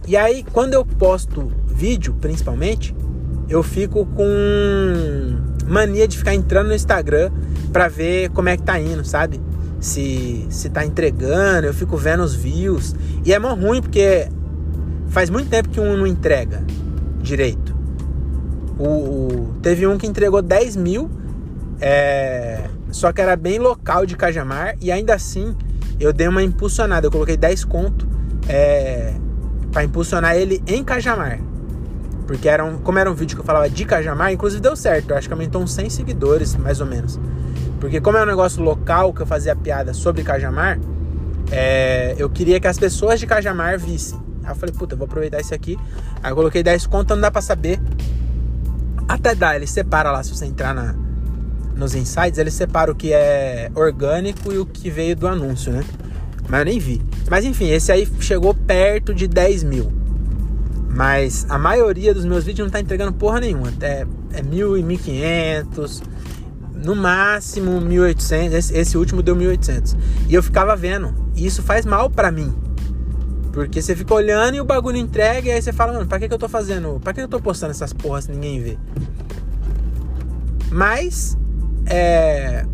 E 0.06 0.16
aí, 0.16 0.44
quando 0.52 0.74
eu 0.74 0.84
posto 0.84 1.52
vídeo, 1.66 2.14
principalmente, 2.20 2.94
eu 3.48 3.62
fico 3.62 4.06
com 4.06 5.36
mania 5.66 6.08
de 6.08 6.18
ficar 6.18 6.34
entrando 6.34 6.68
no 6.68 6.74
Instagram 6.74 7.30
pra 7.72 7.88
ver 7.88 8.30
como 8.30 8.48
é 8.48 8.56
que 8.56 8.62
tá 8.62 8.80
indo, 8.80 9.04
sabe? 9.04 9.40
Se, 9.80 10.46
se 10.48 10.70
tá 10.70 10.84
entregando, 10.84 11.66
eu 11.66 11.74
fico 11.74 11.96
vendo 11.96 12.22
os 12.22 12.34
views. 12.34 12.94
E 13.24 13.32
é 13.32 13.38
mó 13.38 13.54
ruim 13.54 13.80
porque 13.80 14.28
faz 15.08 15.28
muito 15.28 15.48
tempo 15.50 15.68
que 15.68 15.80
um 15.80 15.96
não 15.96 16.06
entrega 16.06 16.64
direito. 17.20 17.74
O, 18.78 18.84
o 18.84 19.54
teve 19.60 19.86
um 19.86 19.98
que 19.98 20.06
entregou 20.06 20.40
10 20.40 20.76
mil, 20.76 21.10
é, 21.80 22.64
só 22.92 23.12
que 23.12 23.20
era 23.20 23.34
bem 23.34 23.58
local 23.58 24.06
de 24.06 24.16
Cajamar 24.16 24.76
e 24.80 24.92
ainda 24.92 25.14
assim 25.14 25.56
eu 25.98 26.12
dei 26.12 26.28
uma 26.28 26.42
impulsionada. 26.42 27.06
Eu 27.06 27.10
coloquei 27.10 27.36
10 27.36 27.64
conto 27.64 28.06
é, 28.48 29.14
para 29.72 29.82
impulsionar 29.82 30.36
ele 30.36 30.62
em 30.66 30.84
Cajamar. 30.84 31.40
Porque 32.26 32.48
era 32.48 32.64
um, 32.64 32.78
como 32.78 32.98
era 32.98 33.10
um 33.10 33.14
vídeo 33.14 33.36
que 33.36 33.40
eu 33.40 33.44
falava 33.44 33.68
de 33.68 33.84
Cajamar, 33.84 34.32
inclusive 34.32 34.60
deu 34.60 34.76
certo. 34.76 35.10
Eu 35.10 35.16
acho 35.16 35.26
que 35.26 35.32
aumentou 35.32 35.62
uns 35.62 35.72
100 35.72 35.90
seguidores, 35.90 36.54
mais 36.54 36.80
ou 36.80 36.86
menos. 36.86 37.18
Porque 37.80 38.00
como 38.00 38.16
é 38.16 38.22
um 38.22 38.26
negócio 38.26 38.62
local 38.62 39.12
que 39.12 39.22
eu 39.22 39.26
fazia 39.26 39.56
piada 39.56 39.92
sobre 39.92 40.22
Cajamar, 40.22 40.78
é, 41.50 42.14
eu 42.18 42.30
queria 42.30 42.60
que 42.60 42.66
as 42.66 42.78
pessoas 42.78 43.18
de 43.18 43.26
Cajamar 43.26 43.78
vissem. 43.78 44.20
Aí 44.44 44.50
eu 44.50 44.54
falei, 44.54 44.74
puta, 44.74 44.94
eu 44.94 44.98
vou 44.98 45.06
aproveitar 45.06 45.40
esse 45.40 45.54
aqui. 45.54 45.78
Aí 46.22 46.30
eu 46.30 46.36
coloquei 46.36 46.62
10 46.62 46.86
conto, 46.86 47.14
não 47.14 47.22
dá 47.22 47.30
pra 47.30 47.42
saber. 47.42 47.80
Até 49.08 49.34
dá, 49.34 49.56
ele 49.56 49.66
separa 49.66 50.10
lá, 50.10 50.22
se 50.22 50.34
você 50.34 50.46
entrar 50.46 50.74
na, 50.74 50.94
nos 51.76 51.94
insights, 51.94 52.38
ele 52.38 52.50
separa 52.50 52.90
o 52.90 52.94
que 52.94 53.12
é 53.12 53.70
orgânico 53.74 54.52
e 54.52 54.58
o 54.58 54.66
que 54.66 54.90
veio 54.90 55.16
do 55.16 55.26
anúncio, 55.26 55.72
né? 55.72 55.84
Mas 56.48 56.60
eu 56.60 56.64
nem 56.64 56.78
vi. 56.78 57.00
Mas 57.30 57.44
enfim, 57.44 57.70
esse 57.70 57.90
aí 57.90 58.06
chegou 58.20 58.54
perto 58.54 59.14
de 59.14 59.26
10 59.26 59.64
mil. 59.64 59.92
Mas 60.88 61.46
a 61.48 61.58
maioria 61.58 62.12
dos 62.12 62.24
meus 62.24 62.44
vídeos 62.44 62.66
não 62.66 62.72
tá 62.72 62.80
entregando 62.80 63.12
porra 63.12 63.40
nenhuma. 63.40 63.68
Até 63.68 64.06
é 64.32 64.42
mil 64.42 64.76
e 64.76 64.82
mil 64.82 64.98
quinhentos. 64.98 66.02
No 66.74 66.94
máximo 66.94 67.80
1.800. 67.80 68.52
Esse, 68.52 68.76
esse 68.76 68.98
último 68.98 69.22
deu 69.22 69.34
1.800. 69.34 69.96
E 70.28 70.34
eu 70.34 70.42
ficava 70.42 70.76
vendo. 70.76 71.14
E 71.34 71.46
isso 71.46 71.62
faz 71.62 71.86
mal 71.86 72.10
para 72.10 72.30
mim. 72.30 72.52
Porque 73.52 73.80
você 73.80 73.94
fica 73.94 74.14
olhando 74.14 74.56
e 74.56 74.60
o 74.60 74.64
bagulho 74.64 74.96
entrega, 74.96 75.48
e 75.48 75.52
aí 75.52 75.60
você 75.60 75.74
fala, 75.74 75.92
mano, 75.92 76.06
pra 76.06 76.18
que, 76.18 76.26
que 76.26 76.32
eu 76.32 76.38
tô 76.38 76.48
fazendo? 76.48 76.98
Pra 77.00 77.12
que 77.12 77.20
eu 77.20 77.28
tô 77.28 77.38
postando 77.38 77.70
essas 77.70 77.92
porras 77.92 78.24
se 78.24 78.32
ninguém 78.32 78.62
vê? 78.62 78.78
Mas, 80.70 81.36
é. 81.86 82.64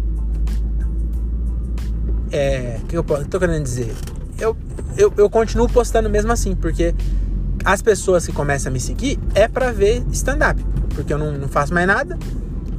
É. 2.30 2.80
O 2.82 2.86
que 2.86 2.96
eu 2.96 3.04
tô 3.04 3.38
querendo 3.38 3.62
dizer? 3.62 3.94
Eu, 4.38 4.56
eu, 4.96 5.12
eu 5.16 5.30
continuo 5.30 5.68
postando 5.68 6.08
mesmo 6.08 6.32
assim, 6.32 6.54
porque 6.54 6.94
as 7.64 7.82
pessoas 7.82 8.26
que 8.26 8.32
começam 8.32 8.70
a 8.70 8.72
me 8.72 8.80
seguir 8.80 9.18
é 9.34 9.48
pra 9.48 9.72
ver 9.72 10.02
stand-up. 10.12 10.64
Porque 10.94 11.12
eu 11.12 11.18
não, 11.18 11.32
não 11.32 11.48
faço 11.48 11.72
mais 11.74 11.86
nada. 11.86 12.18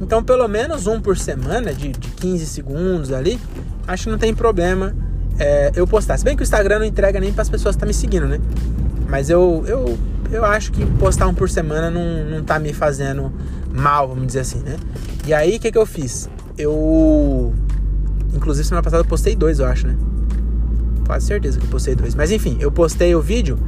Então, 0.00 0.24
pelo 0.24 0.48
menos 0.48 0.86
um 0.86 1.00
por 1.00 1.18
semana, 1.18 1.74
de, 1.74 1.90
de 1.90 2.08
15 2.08 2.46
segundos 2.46 3.12
ali, 3.12 3.38
acho 3.86 4.04
que 4.04 4.10
não 4.10 4.18
tem 4.18 4.34
problema 4.34 4.94
é, 5.38 5.72
eu 5.74 5.86
postar. 5.86 6.16
Se 6.16 6.24
bem 6.24 6.36
que 6.36 6.42
o 6.42 6.44
Instagram 6.44 6.80
não 6.80 6.86
entrega 6.86 7.20
nem 7.20 7.32
para 7.32 7.42
as 7.42 7.50
pessoas 7.50 7.74
que 7.74 7.84
estão 7.84 7.86
tá 7.86 7.88
me 7.88 7.94
seguindo, 7.94 8.26
né? 8.26 8.40
Mas 9.08 9.28
eu, 9.28 9.64
eu, 9.66 9.98
eu 10.30 10.44
acho 10.44 10.72
que 10.72 10.84
postar 10.98 11.26
um 11.26 11.34
por 11.34 11.50
semana 11.50 11.90
não, 11.90 12.24
não 12.24 12.44
tá 12.44 12.58
me 12.58 12.72
fazendo 12.72 13.32
mal, 13.72 14.08
vamos 14.08 14.26
dizer 14.26 14.40
assim, 14.40 14.60
né? 14.60 14.76
E 15.26 15.34
aí, 15.34 15.56
o 15.56 15.60
que, 15.60 15.70
que 15.70 15.78
eu 15.78 15.86
fiz? 15.86 16.28
Eu. 16.56 17.52
Inclusive, 18.34 18.66
semana 18.66 18.82
passada 18.82 19.02
eu 19.02 19.08
postei 19.08 19.34
dois, 19.34 19.58
eu 19.58 19.66
acho, 19.66 19.86
né? 19.86 19.96
Quase 21.06 21.26
certeza 21.26 21.58
que 21.58 21.64
eu 21.64 21.70
postei 21.70 21.94
dois. 21.94 22.14
Mas 22.14 22.30
enfim, 22.30 22.56
eu 22.60 22.70
postei 22.70 23.14
o 23.14 23.20
vídeo 23.20 23.58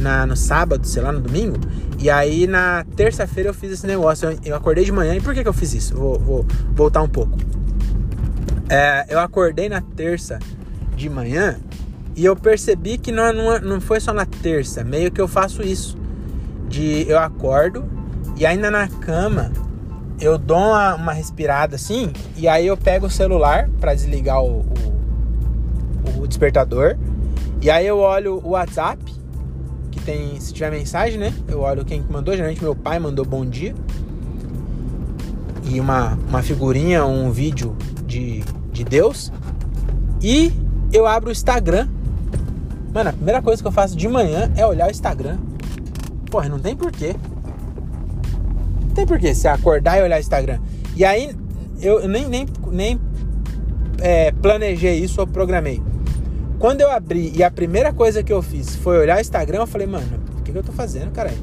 na, 0.00 0.26
no 0.26 0.36
sábado, 0.36 0.86
sei 0.86 1.02
lá, 1.02 1.12
no 1.12 1.20
domingo. 1.20 1.56
E 1.98 2.10
aí 2.10 2.46
na 2.46 2.84
terça-feira 2.94 3.50
eu 3.50 3.54
fiz 3.54 3.72
esse 3.72 3.86
negócio. 3.86 4.30
Eu, 4.30 4.38
eu, 4.44 4.56
acordei 4.56 4.84
de 4.84 4.92
manhã. 4.92 5.14
E 5.14 5.20
por 5.20 5.34
que, 5.34 5.42
que 5.42 5.48
eu 5.48 5.52
fiz 5.52 5.74
isso? 5.74 5.94
Vou, 5.94 6.18
vou 6.18 6.46
voltar 6.74 7.02
um 7.02 7.08
pouco. 7.08 7.36
É, 8.68 9.06
eu 9.08 9.18
acordei 9.18 9.68
na 9.68 9.80
terça 9.80 10.38
de 10.94 11.08
manhã 11.08 11.58
e 12.14 12.24
eu 12.24 12.34
percebi 12.34 12.98
que 12.98 13.12
não, 13.12 13.32
não, 13.32 13.60
não 13.60 13.80
foi 13.80 14.00
só 14.00 14.12
na 14.12 14.26
terça. 14.26 14.84
Meio 14.84 15.10
que 15.10 15.20
eu 15.20 15.28
faço 15.28 15.62
isso. 15.62 15.96
De 16.68 17.08
eu 17.08 17.18
acordo 17.18 17.84
e 18.36 18.44
ainda 18.44 18.70
na 18.70 18.88
cama 18.88 19.50
eu 20.20 20.38
dou 20.38 20.58
uma, 20.58 20.94
uma 20.94 21.12
respirada 21.12 21.76
assim. 21.76 22.12
E 22.36 22.48
aí 22.48 22.66
eu 22.66 22.76
pego 22.76 23.06
o 23.06 23.10
celular 23.10 23.68
para 23.80 23.94
desligar 23.94 24.42
o, 24.42 24.60
o, 24.60 26.22
o 26.22 26.26
despertador. 26.26 26.96
E 27.60 27.70
aí 27.70 27.86
eu 27.86 27.98
olho 27.98 28.40
o 28.44 28.50
WhatsApp 28.50 29.02
que 29.90 30.00
tem, 30.00 30.38
se 30.40 30.52
tiver 30.52 30.70
mensagem, 30.70 31.18
né? 31.18 31.32
Eu 31.48 31.60
olho 31.60 31.84
quem 31.84 32.04
mandou, 32.10 32.34
geralmente 32.34 32.62
meu 32.62 32.74
pai 32.74 32.98
mandou 32.98 33.24
bom 33.24 33.44
dia. 33.44 33.74
E 35.64 35.80
uma, 35.80 36.18
uma 36.28 36.42
figurinha, 36.42 37.04
um 37.04 37.30
vídeo 37.30 37.76
de, 38.06 38.44
de 38.70 38.84
Deus. 38.84 39.32
E 40.22 40.52
eu 40.92 41.06
abro 41.06 41.28
o 41.28 41.32
Instagram. 41.32 41.88
Mano, 42.94 43.10
a 43.10 43.12
primeira 43.12 43.42
coisa 43.42 43.60
que 43.60 43.68
eu 43.68 43.72
faço 43.72 43.96
de 43.96 44.08
manhã 44.08 44.50
é 44.56 44.64
olhar 44.64 44.88
o 44.88 44.90
Instagram. 44.90 45.38
Porra, 46.30 46.48
não 46.48 46.58
tem 46.58 46.76
porquê. 46.76 47.16
Tem 48.96 49.06
porquê 49.06 49.34
você 49.34 49.46
acordar 49.46 49.98
e 49.98 50.02
olhar 50.02 50.18
Instagram. 50.18 50.58
E 50.96 51.04
aí, 51.04 51.36
eu 51.82 52.08
nem, 52.08 52.26
nem, 52.26 52.46
nem 52.72 53.00
é, 54.00 54.32
planejei 54.32 54.98
isso 54.98 55.20
ou 55.20 55.26
programei. 55.26 55.82
Quando 56.58 56.80
eu 56.80 56.90
abri 56.90 57.30
e 57.36 57.44
a 57.44 57.50
primeira 57.50 57.92
coisa 57.92 58.22
que 58.22 58.32
eu 58.32 58.40
fiz 58.40 58.74
foi 58.76 58.98
olhar 58.98 59.18
o 59.18 59.20
Instagram, 59.20 59.58
eu 59.58 59.66
falei, 59.66 59.86
mano, 59.86 60.06
o 60.38 60.42
que, 60.42 60.50
que 60.50 60.56
eu 60.56 60.62
tô 60.62 60.72
fazendo, 60.72 61.12
caralho? 61.12 61.36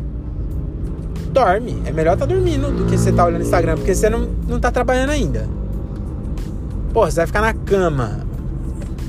Dorme. 1.31 1.79
É 1.85 1.91
melhor 1.91 2.17
tá 2.17 2.25
dormindo 2.25 2.71
do 2.71 2.87
que 2.87 2.97
você 2.97 3.11
tá 3.11 3.23
olhando 3.23 3.41
o 3.41 3.45
Instagram, 3.45 3.75
porque 3.75 3.93
você 3.93 4.09
não, 4.09 4.27
não 4.47 4.59
tá 4.59 4.71
trabalhando 4.71 5.11
ainda. 5.11 5.47
Porra, 6.91 7.11
você 7.11 7.17
vai 7.17 7.27
ficar 7.27 7.41
na 7.41 7.53
cama. 7.53 8.21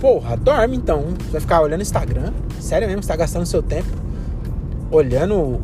Porra, 0.02 0.36
dorme 0.36 0.76
então. 0.76 1.14
Você 1.18 1.32
vai 1.32 1.40
ficar 1.40 1.62
olhando 1.62 1.80
Instagram. 1.80 2.30
Sério 2.60 2.86
mesmo, 2.86 3.02
você 3.02 3.08
tá 3.08 3.16
gastando 3.16 3.46
seu 3.46 3.62
tempo 3.62 3.88
olhando 4.90 5.60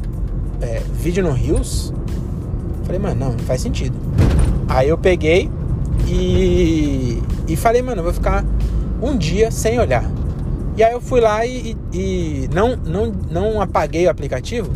é, 0.62 0.80
vídeo 0.94 1.22
no 1.22 1.30
Rios. 1.30 1.92
Falei, 2.90 2.98
mano, 2.98 3.14
não, 3.14 3.32
não 3.34 3.38
faz 3.38 3.60
sentido. 3.60 3.96
Aí 4.68 4.88
eu 4.88 4.98
peguei 4.98 5.48
e, 6.08 7.22
e 7.46 7.54
falei, 7.54 7.82
mano, 7.82 8.00
eu 8.00 8.02
vou 8.02 8.12
ficar 8.12 8.44
um 9.00 9.16
dia 9.16 9.52
sem 9.52 9.78
olhar. 9.78 10.02
E 10.76 10.82
aí 10.82 10.92
eu 10.92 11.00
fui 11.00 11.20
lá 11.20 11.46
e, 11.46 11.76
e, 11.92 12.50
não, 12.52 12.74
não, 12.74 13.14
não 13.30 13.62
apaguei 13.62 14.08
o 14.08 14.10
aplicativo, 14.10 14.72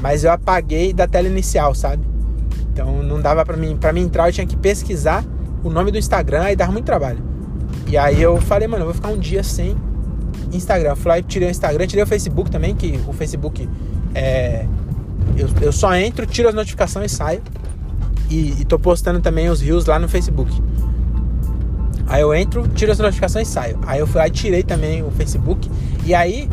mas 0.00 0.24
eu 0.24 0.32
apaguei 0.32 0.94
da 0.94 1.06
tela 1.06 1.28
inicial, 1.28 1.74
sabe? 1.74 2.02
Então 2.72 3.02
não 3.02 3.20
dava 3.20 3.44
para 3.44 3.56
mim, 3.58 3.76
para 3.76 3.92
mim 3.92 4.00
entrar 4.00 4.30
eu 4.30 4.32
tinha 4.32 4.46
que 4.46 4.56
pesquisar 4.56 5.22
o 5.62 5.68
nome 5.68 5.90
do 5.90 5.98
Instagram 5.98 6.50
e 6.50 6.56
dar 6.56 6.72
muito 6.72 6.86
trabalho. 6.86 7.22
E 7.86 7.98
aí 7.98 8.22
eu 8.22 8.40
falei, 8.40 8.66
mano, 8.66 8.84
eu 8.84 8.86
vou 8.86 8.94
ficar 8.94 9.08
um 9.08 9.18
dia 9.18 9.42
sem 9.42 9.76
Instagram. 10.54 10.92
Eu 10.92 10.96
fui 10.96 11.10
lá 11.10 11.18
e 11.18 11.22
tirei 11.22 11.48
o 11.48 11.50
Instagram, 11.50 11.86
tirei 11.86 12.02
o 12.02 12.06
Facebook 12.06 12.50
também, 12.50 12.74
que 12.74 12.98
o 13.06 13.12
Facebook 13.12 13.68
é 14.14 14.64
eu, 15.36 15.48
eu 15.60 15.72
só 15.72 15.94
entro, 15.94 16.26
tiro 16.26 16.48
as 16.48 16.54
notificações 16.54 17.12
e 17.12 17.14
saio. 17.14 17.42
E, 18.30 18.60
e 18.60 18.64
tô 18.64 18.78
postando 18.78 19.20
também 19.20 19.48
os 19.48 19.60
rios 19.60 19.86
lá 19.86 19.98
no 19.98 20.08
Facebook. 20.08 20.50
Aí 22.06 22.22
eu 22.22 22.34
entro, 22.34 22.66
tiro 22.68 22.90
as 22.90 22.98
notificações 22.98 23.48
e 23.48 23.50
saio. 23.50 23.78
Aí 23.86 24.00
eu 24.00 24.06
fui 24.06 24.18
lá 24.18 24.26
e 24.26 24.30
tirei 24.30 24.62
também 24.62 25.02
o 25.02 25.10
Facebook. 25.10 25.70
E 26.04 26.14
aí, 26.14 26.48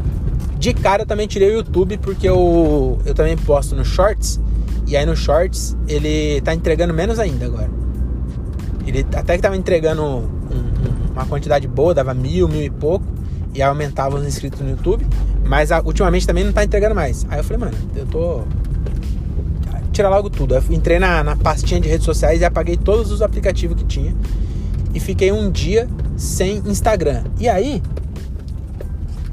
de 0.59 0.73
cara, 0.73 1.03
eu 1.03 1.05
também 1.05 1.27
tirei 1.27 1.49
o 1.49 1.53
YouTube, 1.53 1.97
porque 1.97 2.27
eu, 2.27 2.99
eu 3.05 3.13
também 3.13 3.37
posto 3.37 3.73
no 3.75 3.85
Shorts. 3.85 4.39
E 4.85 4.97
aí 4.97 5.05
no 5.05 5.15
Shorts 5.15 5.75
ele 5.87 6.41
tá 6.41 6.53
entregando 6.53 6.93
menos 6.93 7.19
ainda 7.19 7.45
agora. 7.45 7.69
Ele 8.85 9.05
até 9.15 9.35
que 9.35 9.41
tava 9.41 9.55
entregando 9.55 10.03
um, 10.03 10.17
um, 10.17 11.11
uma 11.13 11.25
quantidade 11.25 11.67
boa, 11.67 11.93
dava 11.93 12.13
mil, 12.13 12.47
mil 12.47 12.61
e 12.61 12.69
pouco. 12.69 13.05
E 13.53 13.61
aumentava 13.61 14.17
os 14.17 14.25
inscritos 14.25 14.59
no 14.59 14.71
YouTube. 14.71 15.07
Mas 15.45 15.71
a, 15.71 15.81
ultimamente 15.81 16.27
também 16.27 16.43
não 16.43 16.51
tá 16.51 16.65
entregando 16.65 16.93
mais. 16.93 17.25
Aí 17.29 17.39
eu 17.39 17.43
falei, 17.43 17.59
mano, 17.59 17.77
eu 17.95 18.05
tô. 18.05 18.43
Tirar 19.95 20.09
logo 20.09 20.29
tudo. 20.29 20.53
Eu 20.53 20.63
entrei 20.71 20.99
na, 20.99 21.23
na 21.23 21.37
pastinha 21.37 21.79
de 21.79 21.87
redes 21.87 22.03
sociais 22.03 22.41
e 22.41 22.43
apaguei 22.43 22.75
todos 22.75 23.11
os 23.13 23.21
aplicativos 23.21 23.77
que 23.77 23.85
tinha 23.85 24.13
e 24.93 24.99
fiquei 24.99 25.31
um 25.31 25.49
dia 25.49 25.87
sem 26.17 26.57
Instagram. 26.65 27.23
E 27.39 27.47
aí, 27.47 27.81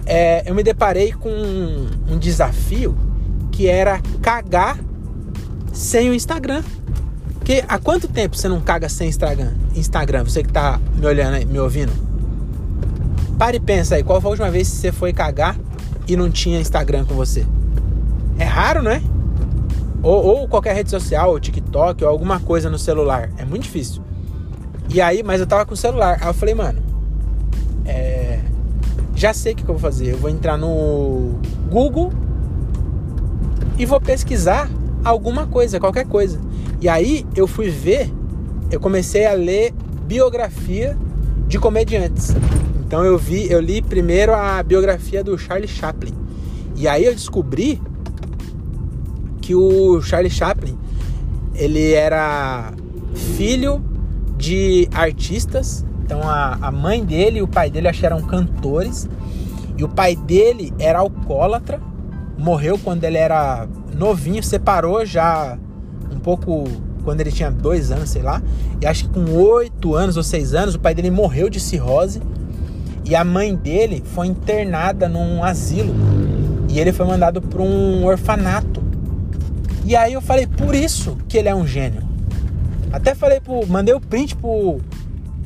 é, 0.07 0.48
eu 0.48 0.55
me 0.55 0.62
deparei 0.62 1.11
com 1.11 1.29
um, 1.29 1.88
um 2.11 2.16
desafio 2.16 2.96
que 3.51 3.66
era 3.66 4.01
cagar 4.22 4.79
sem 5.72 6.09
o 6.11 6.14
Instagram. 6.14 6.62
Porque 7.40 7.64
há 7.66 7.77
quanto 7.81 8.07
tempo 8.07 8.37
você 8.37 8.48
não 8.48 8.61
caga 8.61 8.88
sem 8.88 9.09
Instagram? 9.09 9.55
Instagram, 9.75 10.22
você 10.22 10.44
que 10.44 10.53
tá 10.53 10.79
me 10.94 11.05
olhando 11.05 11.35
aí, 11.35 11.44
me 11.44 11.59
ouvindo. 11.59 11.92
Pare 13.37 13.57
e 13.57 13.61
pensa 13.61 13.96
aí, 13.96 14.05
qual 14.05 14.20
foi 14.20 14.29
a 14.29 14.31
última 14.31 14.51
vez 14.53 14.70
que 14.70 14.77
você 14.77 14.92
foi 14.92 15.12
cagar 15.12 15.59
e 16.07 16.14
não 16.16 16.31
tinha 16.31 16.61
Instagram 16.61 17.05
com 17.05 17.14
você? 17.14 17.44
É 18.38 18.44
raro, 18.44 18.81
né? 18.81 19.03
Ou, 20.02 20.24
ou 20.24 20.48
qualquer 20.48 20.74
rede 20.74 20.90
social, 20.90 21.30
ou 21.30 21.38
TikTok, 21.38 22.02
ou 22.02 22.10
alguma 22.10 22.40
coisa 22.40 22.68
no 22.68 22.78
celular. 22.78 23.30
É 23.38 23.44
muito 23.44 23.62
difícil. 23.62 24.02
E 24.88 25.00
aí, 25.00 25.22
mas 25.22 25.40
eu 25.40 25.46
tava 25.46 25.64
com 25.64 25.74
o 25.74 25.76
celular. 25.76 26.18
Aí 26.20 26.28
eu 26.28 26.34
falei, 26.34 26.54
mano, 26.54 26.82
é... 27.84 28.40
já 29.14 29.32
sei 29.32 29.52
o 29.52 29.56
que, 29.56 29.64
que 29.64 29.70
eu 29.70 29.74
vou 29.74 29.80
fazer. 29.80 30.12
Eu 30.12 30.18
vou 30.18 30.28
entrar 30.28 30.56
no 30.56 31.34
Google 31.70 32.12
e 33.78 33.86
vou 33.86 34.00
pesquisar 34.00 34.68
alguma 35.04 35.46
coisa, 35.46 35.80
qualquer 35.80 36.06
coisa. 36.06 36.40
E 36.80 36.88
aí 36.88 37.24
eu 37.36 37.46
fui 37.46 37.70
ver, 37.70 38.12
eu 38.70 38.80
comecei 38.80 39.24
a 39.24 39.32
ler 39.32 39.72
biografia 40.06 40.96
de 41.46 41.58
comediantes. 41.58 42.34
Então 42.84 43.04
eu 43.04 43.16
vi, 43.16 43.50
eu 43.50 43.60
li 43.60 43.80
primeiro 43.80 44.34
a 44.34 44.62
biografia 44.62 45.22
do 45.22 45.38
Charlie 45.38 45.68
Chaplin. 45.68 46.12
E 46.76 46.88
aí 46.88 47.04
eu 47.04 47.14
descobri 47.14 47.80
que 49.42 49.55
o 49.55 50.00
Charlie 50.00 50.31
Chaplin 50.31 50.78
ele 51.55 51.92
era 51.92 52.72
filho 53.37 53.85
de 54.38 54.88
artistas. 54.94 55.85
Então 56.05 56.22
a, 56.22 56.59
a 56.61 56.70
mãe 56.70 57.05
dele 57.05 57.40
e 57.40 57.42
o 57.42 57.48
pai 57.48 57.70
dele 57.70 57.92
que 57.92 58.07
eram 58.07 58.22
cantores. 58.22 59.09
E 59.76 59.85
o 59.85 59.88
pai 59.88 60.14
dele 60.14 60.72
era 60.78 61.00
alcoólatra, 61.00 61.81
morreu 62.38 62.78
quando 62.78 63.05
ele 63.05 63.16
era 63.18 63.66
novinho, 63.94 64.42
separou 64.42 65.05
já 65.05 65.59
um 66.14 66.18
pouco 66.18 66.64
quando 67.05 67.20
ele 67.20 67.33
tinha 67.33 67.50
dois 67.50 67.90
anos, 67.90 68.11
sei 68.11 68.22
lá. 68.22 68.42
E 68.81 68.87
acho 68.87 69.09
que 69.09 69.11
com 69.11 69.33
oito 69.33 69.94
anos 69.94 70.16
ou 70.16 70.22
seis 70.22 70.55
anos, 70.55 70.74
o 70.74 70.81
pai 70.81 70.94
dele 70.94 71.11
morreu 71.11 71.48
de 71.48 71.59
cirrose. 71.59 72.22
E 73.05 73.16
a 73.16 73.24
mãe 73.24 73.55
dele 73.55 74.02
foi 74.05 74.28
internada 74.28 75.09
num 75.09 75.42
asilo. 75.42 75.94
E 76.68 76.78
ele 76.78 76.92
foi 76.92 77.07
mandado 77.07 77.42
para 77.42 77.61
um 77.61 78.05
orfanato. 78.05 78.82
E 79.85 79.97
aí 79.97 80.12
eu 80.12 80.21
falei, 80.21 80.47
por 80.47 80.75
isso 80.75 81.16
que 81.29 81.37
ele 81.37 81.49
é 81.49 81.55
um 81.55 81.66
gênio. 81.66 82.03
Até 82.92 83.14
falei 83.14 83.40
pro. 83.40 83.66
Mandei 83.66 83.95
o 83.95 84.01
print 84.01 84.37
pro, 84.37 84.79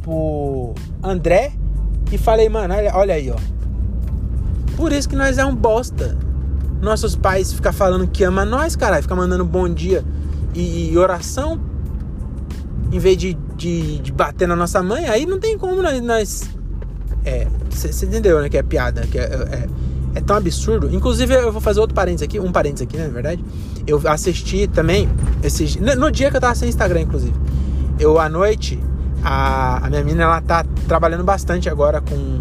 pro 0.03 0.75
André 1.03 1.53
e 2.11 2.19
falei, 2.19 2.49
mano, 2.49 2.75
olha, 2.75 2.95
olha 2.95 3.15
aí, 3.15 3.31
ó. 3.31 3.37
Por 4.77 4.93
isso 4.93 5.09
que 5.09 5.17
nós 5.17 5.39
é 5.39 5.45
um 5.45 5.55
bosta. 5.55 6.17
Nossos 6.83 7.17
pais 7.17 7.53
ficam 7.53 7.73
falando 7.73 8.07
que 8.07 8.23
ama 8.25 8.45
nós, 8.45 8.77
caralho. 8.77 9.03
Fica 9.03 9.17
mandando 9.17 9.45
bom 9.45 9.69
dia 9.69 10.05
e, 10.55 10.93
e 10.93 10.99
oração. 10.99 11.59
Em 12.93 12.99
vez 12.99 13.17
de, 13.17 13.35
de, 13.57 13.99
de, 13.99 14.13
bater 14.13 14.47
na 14.47 14.55
nossa 14.55 14.83
mãe, 14.83 15.07
aí 15.07 15.25
não 15.25 15.41
tem 15.41 15.57
como 15.57 15.83
nós. 15.83 16.01
nós 16.03 16.51
é, 17.25 17.47
você 17.71 18.07
entendeu, 18.07 18.41
né? 18.41 18.49
Que 18.49 18.59
é 18.59 18.63
piada, 18.63 19.03
que 19.07 19.19
é, 19.19 19.23
é, 19.23 19.67
é, 20.17 20.21
tão 20.23 20.35
absurdo. 20.35 20.89
Inclusive, 20.93 21.35
eu 21.35 21.53
vou 21.53 21.61
fazer 21.61 21.79
outro 21.79 21.95
parênteses 21.95 22.23
aqui, 22.23 22.41
um 22.41 22.51
parênteses 22.51 22.87
aqui, 22.87 22.97
né, 22.97 23.07
na 23.07 23.13
verdade. 23.13 23.45
Eu 23.87 24.01
assisti 24.07 24.67
também, 24.67 25.09
esses, 25.43 25.77
no 25.77 26.11
dia 26.11 26.31
que 26.31 26.37
eu 26.39 26.41
tava 26.41 26.55
sem 26.55 26.71
Instagram, 26.71 27.03
inclusive. 27.03 27.35
Eu, 28.01 28.19
à 28.19 28.27
noite, 28.27 28.83
a, 29.23 29.85
a 29.87 29.91
minha 29.91 30.03
menina, 30.03 30.25
ela 30.25 30.41
tá 30.41 30.65
trabalhando 30.89 31.23
bastante 31.23 31.69
agora 31.69 32.01
com... 32.01 32.41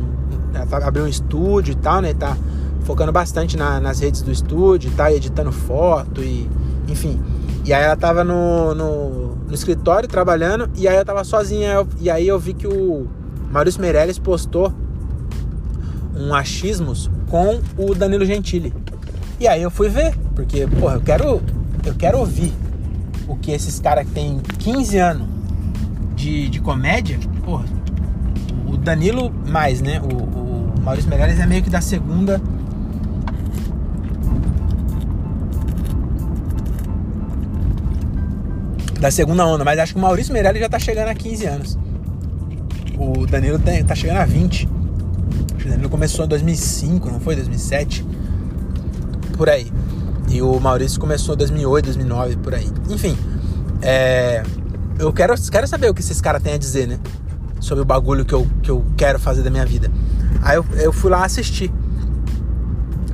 Ela 0.54 0.66
tá, 0.66 0.88
abriu 0.88 1.04
um 1.04 1.08
estúdio 1.08 1.74
e 1.74 1.76
tal, 1.76 2.02
né? 2.02 2.14
Tá 2.14 2.38
focando 2.86 3.12
bastante 3.12 3.58
na, 3.58 3.80
nas 3.82 4.00
redes 4.00 4.22
do 4.22 4.32
estúdio, 4.32 4.90
tá 4.92 5.12
editando 5.12 5.52
foto 5.52 6.24
e... 6.24 6.50
Enfim. 6.88 7.22
E 7.66 7.74
aí 7.74 7.84
ela 7.84 7.98
tava 7.98 8.24
no, 8.24 8.74
no, 8.74 9.36
no 9.48 9.54
escritório 9.54 10.08
trabalhando 10.08 10.70
e 10.76 10.88
aí 10.88 10.96
eu 10.96 11.04
tava 11.04 11.26
sozinha. 11.26 11.74
Eu, 11.74 11.88
e 12.00 12.10
aí 12.10 12.26
eu 12.26 12.40
vi 12.40 12.54
que 12.54 12.68
o 12.68 13.06
Maurício 13.52 13.82
Meirelles 13.82 14.18
postou 14.18 14.72
um 16.16 16.34
achismos 16.34 17.10
com 17.36 17.60
o 17.78 17.94
Danilo 17.94 18.26
Gentili. 18.26 18.74
E 19.38 19.46
aí 19.46 19.62
eu 19.62 19.70
fui 19.70 19.90
ver, 19.90 20.16
porque, 20.34 20.66
porra, 20.68 20.96
eu 20.96 21.02
quero, 21.02 21.42
eu 21.86 21.94
quero 21.94 22.20
ouvir 22.20 22.54
o 23.28 23.36
que 23.36 23.52
esses 23.52 23.78
caras 23.78 24.08
que 24.08 24.14
têm 24.14 24.40
15 24.60 24.98
anos 24.98 25.28
de, 26.16 26.48
de 26.48 26.62
comédia, 26.62 27.20
porra, 27.44 27.66
o 28.66 28.78
Danilo 28.78 29.30
mais, 29.46 29.82
né? 29.82 30.00
O, 30.00 30.16
o 30.16 30.82
Maurício 30.82 31.10
Meirelles 31.10 31.38
é 31.38 31.46
meio 31.46 31.62
que 31.62 31.70
da 31.70 31.82
segunda. 31.82 32.42
Da 38.98 39.12
segunda 39.12 39.46
onda, 39.46 39.66
mas 39.66 39.78
acho 39.78 39.94
que 39.94 40.00
o 40.00 40.02
Maurício 40.02 40.32
Meirelles 40.32 40.62
já 40.62 40.70
tá 40.70 40.80
chegando 40.80 41.10
a 41.10 41.16
15 41.16 41.46
anos. 41.46 41.78
O 42.98 43.28
Danilo 43.28 43.60
tem, 43.60 43.84
tá 43.84 43.94
chegando 43.94 44.20
a 44.20 44.26
20. 44.26 44.75
Começou 45.90 46.26
em 46.26 46.28
2005, 46.28 47.10
não 47.10 47.20
foi? 47.20 47.36
2007? 47.36 48.06
Por 49.38 49.50
aí. 49.50 49.72
E 50.30 50.42
o 50.42 50.60
Maurício 50.60 51.00
começou 51.00 51.36
em 51.36 51.38
2008, 51.38 51.86
2009, 51.86 52.38
por 52.38 52.54
aí. 52.54 52.70
Enfim, 52.90 53.18
é, 53.82 54.44
eu 54.98 55.12
quero, 55.14 55.34
quero 55.52 55.68
saber 55.68 55.90
o 55.90 55.94
que 55.94 56.02
esses 56.02 56.20
caras 56.20 56.42
têm 56.42 56.54
a 56.54 56.58
dizer, 56.58 56.88
né? 56.88 57.00
Sobre 57.60 57.82
o 57.82 57.86
bagulho 57.86 58.26
que 58.26 58.34
eu, 58.34 58.48
que 58.62 58.72
eu 58.72 58.84
quero 58.98 59.20
fazer 59.20 59.44
da 59.44 59.50
minha 59.50 59.66
vida. 59.66 59.92
Aí 60.42 60.58
eu, 60.58 60.66
eu 60.76 60.92
fui 60.92 61.10
lá 61.10 61.26
assistir. 61.26 61.72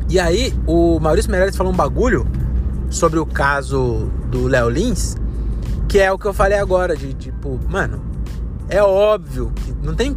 E 0.10 0.19
aí 0.19 0.53
o 0.67 0.99
Maurício 0.99 1.31
Meirelles 1.31 1.55
falou 1.55 1.71
um 1.71 1.75
bagulho 1.75 2.27
sobre 2.89 3.19
o 3.19 3.25
caso 3.25 4.12
do 4.29 4.47
Léo 4.47 4.69
Lins, 4.69 5.15
que 5.88 5.99
é 5.99 6.12
o 6.12 6.17
que 6.17 6.25
eu 6.25 6.34
falei 6.34 6.57
agora, 6.57 6.95
de 6.95 7.13
tipo, 7.13 7.60
mano, 7.69 8.01
é 8.69 8.81
óbvio 8.81 9.51
que 9.55 9.73
não 9.81 9.95
tem. 9.95 10.15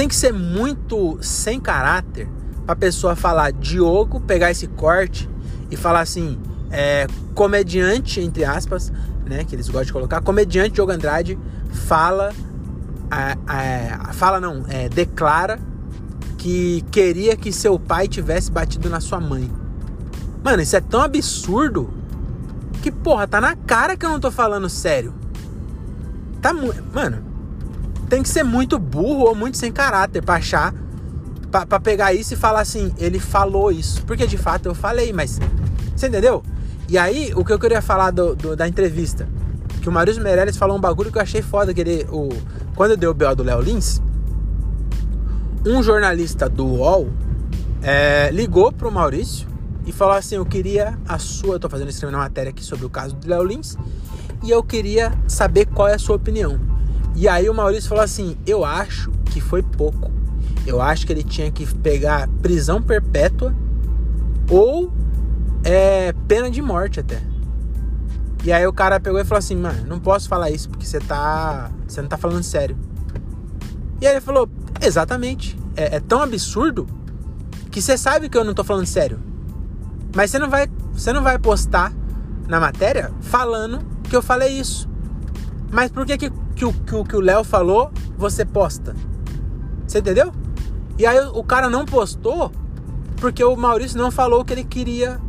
Tem 0.00 0.08
que 0.08 0.16
ser 0.16 0.32
muito 0.32 1.18
sem 1.20 1.60
caráter 1.60 2.26
pra 2.64 2.74
pessoa 2.74 3.14
falar 3.14 3.52
Diogo, 3.52 4.18
pegar 4.18 4.50
esse 4.50 4.66
corte 4.66 5.28
e 5.70 5.76
falar 5.76 6.00
assim, 6.00 6.38
é, 6.70 7.06
comediante, 7.34 8.18
entre 8.18 8.42
aspas, 8.42 8.90
né? 9.26 9.44
Que 9.44 9.54
eles 9.54 9.66
gostam 9.66 9.84
de 9.84 9.92
colocar, 9.92 10.22
comediante 10.22 10.70
Diogo 10.70 10.90
Andrade 10.90 11.38
fala. 11.70 12.32
fala 14.14 14.40
não, 14.40 14.64
é, 14.70 14.88
declara 14.88 15.60
que 16.38 16.82
queria 16.90 17.36
que 17.36 17.52
seu 17.52 17.78
pai 17.78 18.08
tivesse 18.08 18.50
batido 18.50 18.88
na 18.88 19.00
sua 19.00 19.20
mãe. 19.20 19.52
Mano, 20.42 20.62
isso 20.62 20.76
é 20.76 20.80
tão 20.80 21.02
absurdo 21.02 21.92
que, 22.80 22.90
porra, 22.90 23.28
tá 23.28 23.38
na 23.38 23.54
cara 23.54 23.98
que 23.98 24.06
eu 24.06 24.08
não 24.08 24.18
tô 24.18 24.30
falando 24.30 24.66
sério. 24.66 25.12
Tá 26.40 26.54
muito. 26.54 26.82
Mano, 26.90 27.29
tem 28.10 28.22
que 28.22 28.28
ser 28.28 28.42
muito 28.42 28.78
burro 28.78 29.20
ou 29.20 29.34
muito 29.34 29.56
sem 29.56 29.72
caráter 29.72 30.20
pra 30.22 30.34
achar. 30.34 30.74
Pra 31.50 31.80
pegar 31.80 32.12
isso 32.12 32.34
e 32.34 32.36
falar 32.36 32.60
assim, 32.60 32.92
ele 32.98 33.18
falou 33.18 33.72
isso. 33.72 34.04
Porque 34.04 34.26
de 34.26 34.36
fato 34.36 34.66
eu 34.66 34.74
falei, 34.74 35.12
mas. 35.12 35.40
Você 35.96 36.08
entendeu? 36.08 36.42
E 36.88 36.98
aí, 36.98 37.32
o 37.34 37.44
que 37.44 37.52
eu 37.52 37.58
queria 37.58 37.80
falar 37.80 38.10
do, 38.10 38.34
do, 38.34 38.56
da 38.56 38.66
entrevista, 38.66 39.28
que 39.80 39.88
o 39.88 39.92
Maurício 39.92 40.22
Meirelles 40.22 40.56
falou 40.56 40.76
um 40.76 40.80
bagulho 40.80 41.10
que 41.10 41.18
eu 41.18 41.22
achei 41.22 41.40
foda, 41.40 41.72
que 41.72 41.80
ele, 41.80 42.06
o, 42.10 42.28
quando 42.74 42.96
deu 42.96 43.12
o 43.12 43.14
BO 43.14 43.34
do 43.36 43.44
Léo 43.44 43.60
Lins, 43.60 44.00
um 45.64 45.82
jornalista 45.82 46.48
do 46.48 46.66
UOL 46.66 47.08
é, 47.82 48.30
ligou 48.32 48.72
pro 48.72 48.90
Maurício 48.90 49.46
e 49.86 49.92
falou 49.92 50.14
assim, 50.14 50.36
eu 50.36 50.44
queria 50.44 50.98
a 51.06 51.18
sua, 51.18 51.54
eu 51.54 51.60
tô 51.60 51.68
fazendo 51.68 51.90
escrevendo 51.90 52.16
uma 52.16 52.24
matéria 52.24 52.50
aqui 52.50 52.64
sobre 52.64 52.86
o 52.86 52.90
caso 52.90 53.14
do 53.14 53.28
Léo 53.28 53.44
Lins, 53.44 53.76
e 54.42 54.50
eu 54.50 54.62
queria 54.62 55.12
saber 55.28 55.66
qual 55.66 55.88
é 55.88 55.94
a 55.94 55.98
sua 55.98 56.16
opinião. 56.16 56.69
E 57.20 57.28
aí 57.28 57.50
o 57.50 57.54
Maurício 57.54 57.86
falou 57.86 58.02
assim, 58.02 58.34
eu 58.46 58.64
acho 58.64 59.10
que 59.26 59.42
foi 59.42 59.62
pouco. 59.62 60.10
Eu 60.66 60.80
acho 60.80 61.06
que 61.06 61.12
ele 61.12 61.22
tinha 61.22 61.50
que 61.50 61.66
pegar 61.66 62.26
prisão 62.40 62.80
perpétua 62.80 63.54
ou 64.50 64.90
é, 65.62 66.14
pena 66.26 66.50
de 66.50 66.62
morte 66.62 66.98
até. 66.98 67.20
E 68.42 68.50
aí 68.50 68.66
o 68.66 68.72
cara 68.72 68.98
pegou 68.98 69.20
e 69.20 69.24
falou 69.26 69.38
assim, 69.38 69.54
mano, 69.54 69.86
não 69.86 70.00
posso 70.00 70.30
falar 70.30 70.50
isso 70.50 70.70
porque 70.70 70.86
você 70.86 70.98
tá. 70.98 71.70
Você 71.86 72.00
não 72.00 72.08
tá 72.08 72.16
falando 72.16 72.42
sério. 72.42 72.74
E 74.00 74.06
aí 74.06 74.14
ele 74.14 74.22
falou, 74.22 74.48
exatamente. 74.80 75.58
É, 75.76 75.96
é 75.96 76.00
tão 76.00 76.22
absurdo 76.22 76.86
que 77.70 77.82
você 77.82 77.98
sabe 77.98 78.30
que 78.30 78.38
eu 78.38 78.44
não 78.44 78.54
tô 78.54 78.64
falando 78.64 78.86
sério. 78.86 79.20
Mas 80.16 80.30
você 80.30 80.38
não 80.38 80.48
vai. 80.48 80.70
Você 80.94 81.12
não 81.12 81.22
vai 81.22 81.38
postar 81.38 81.92
na 82.48 82.58
matéria 82.58 83.12
falando 83.20 83.84
que 84.04 84.16
eu 84.16 84.22
falei 84.22 84.58
isso. 84.58 84.88
Mas 85.70 85.90
por 85.90 86.06
que, 86.06 86.16
que, 86.16 86.32
que, 86.60 86.64
o, 86.64 87.04
que, 87.04 87.10
que 87.10 87.16
o 87.16 87.20
Léo 87.20 87.42
falou, 87.44 87.90
você 88.16 88.44
posta? 88.44 88.94
Você 89.86 89.98
entendeu? 89.98 90.32
E 90.98 91.06
aí 91.06 91.18
o 91.32 91.42
cara 91.42 91.70
não 91.70 91.84
postou 91.84 92.52
porque 93.16 93.42
o 93.42 93.56
Maurício 93.56 93.98
não 93.98 94.10
falou 94.10 94.40
o 94.40 94.44
que 94.44 94.52
ele 94.52 94.64
queria 94.64 95.20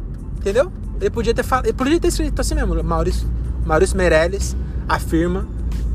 Entendeu? 0.41 0.71
Ele 0.99 1.09
podia 1.11 1.33
ter 1.35 1.43
falado. 1.43 1.67
Ele 1.67 1.73
podia 1.73 1.99
ter 1.99 2.07
escrito 2.07 2.39
assim 2.41 2.55
mesmo. 2.55 2.83
Maurício, 2.83 3.29
Maurício 3.63 3.95
Meirelles 3.95 4.55
afirma 4.89 5.47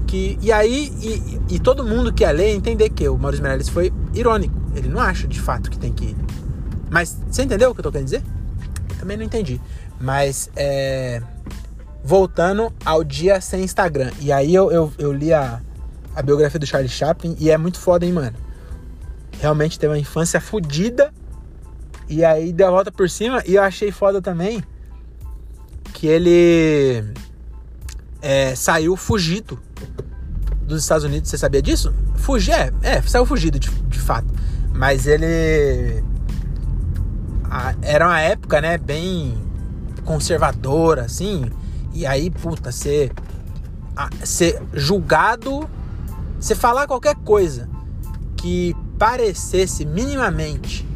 que. 0.06 0.38
E 0.40 0.52
aí, 0.52 0.92
e, 1.00 1.56
e 1.56 1.58
todo 1.58 1.84
mundo 1.84 2.12
que 2.12 2.24
é 2.24 2.30
ler 2.30 2.54
entender 2.54 2.88
que 2.90 3.08
o 3.08 3.18
Maurício 3.18 3.42
Meirelles 3.42 3.68
foi 3.68 3.92
irônico. 4.14 4.54
Ele 4.74 4.88
não 4.88 5.00
acha 5.00 5.26
de 5.26 5.40
fato 5.40 5.68
que 5.68 5.76
tem 5.76 5.92
que. 5.92 6.16
Mas 6.88 7.18
você 7.28 7.42
entendeu 7.42 7.70
o 7.70 7.74
que 7.74 7.80
eu 7.80 7.82
tô 7.82 7.90
querendo 7.90 8.06
dizer? 8.06 8.22
Eu 8.90 8.96
também 9.00 9.16
não 9.16 9.24
entendi. 9.24 9.60
Mas 10.00 10.48
é. 10.54 11.20
Voltando 12.06 12.72
ao 12.84 13.02
dia 13.02 13.40
sem 13.40 13.64
Instagram. 13.64 14.12
E 14.20 14.30
aí 14.30 14.54
eu, 14.54 14.70
eu, 14.70 14.92
eu 14.96 15.12
li 15.12 15.32
a, 15.32 15.60
a 16.14 16.22
biografia 16.22 16.60
do 16.60 16.64
Charlie 16.64 16.88
Chaplin 16.88 17.36
e 17.36 17.50
é 17.50 17.58
muito 17.58 17.80
foda, 17.80 18.06
hein, 18.06 18.12
mano? 18.12 18.36
Realmente 19.40 19.76
teve 19.76 19.92
uma 19.92 19.98
infância 19.98 20.40
fodida 20.40 21.12
e 22.08 22.24
aí 22.24 22.52
deu 22.52 22.68
a 22.68 22.70
volta 22.70 22.92
por 22.92 23.10
cima 23.10 23.42
e 23.44 23.56
eu 23.56 23.62
achei 23.62 23.90
foda 23.90 24.22
também 24.22 24.62
que 25.92 26.06
ele 26.06 27.02
é, 28.22 28.54
saiu 28.54 28.96
fugido 28.96 29.58
dos 30.62 30.82
Estados 30.82 31.04
Unidos. 31.04 31.28
Você 31.28 31.36
sabia 31.36 31.60
disso? 31.60 31.92
Fugir, 32.14 32.52
é, 32.52 32.72
é 32.82 33.02
saiu 33.02 33.26
fugido 33.26 33.58
de, 33.58 33.68
de 33.68 33.98
fato. 33.98 34.28
Mas 34.72 35.08
ele. 35.08 36.04
A, 37.50 37.74
era 37.82 38.06
uma 38.06 38.20
época, 38.20 38.60
né, 38.60 38.78
bem 38.78 39.36
conservadora, 40.04 41.02
assim. 41.02 41.50
E 41.96 42.04
aí, 42.04 42.28
puta, 42.28 42.70
ser, 42.70 43.10
ser 44.22 44.62
julgado, 44.74 45.66
você 46.38 46.54
falar 46.54 46.86
qualquer 46.86 47.14
coisa 47.14 47.66
que 48.36 48.76
parecesse 48.98 49.86
minimamente 49.86 50.86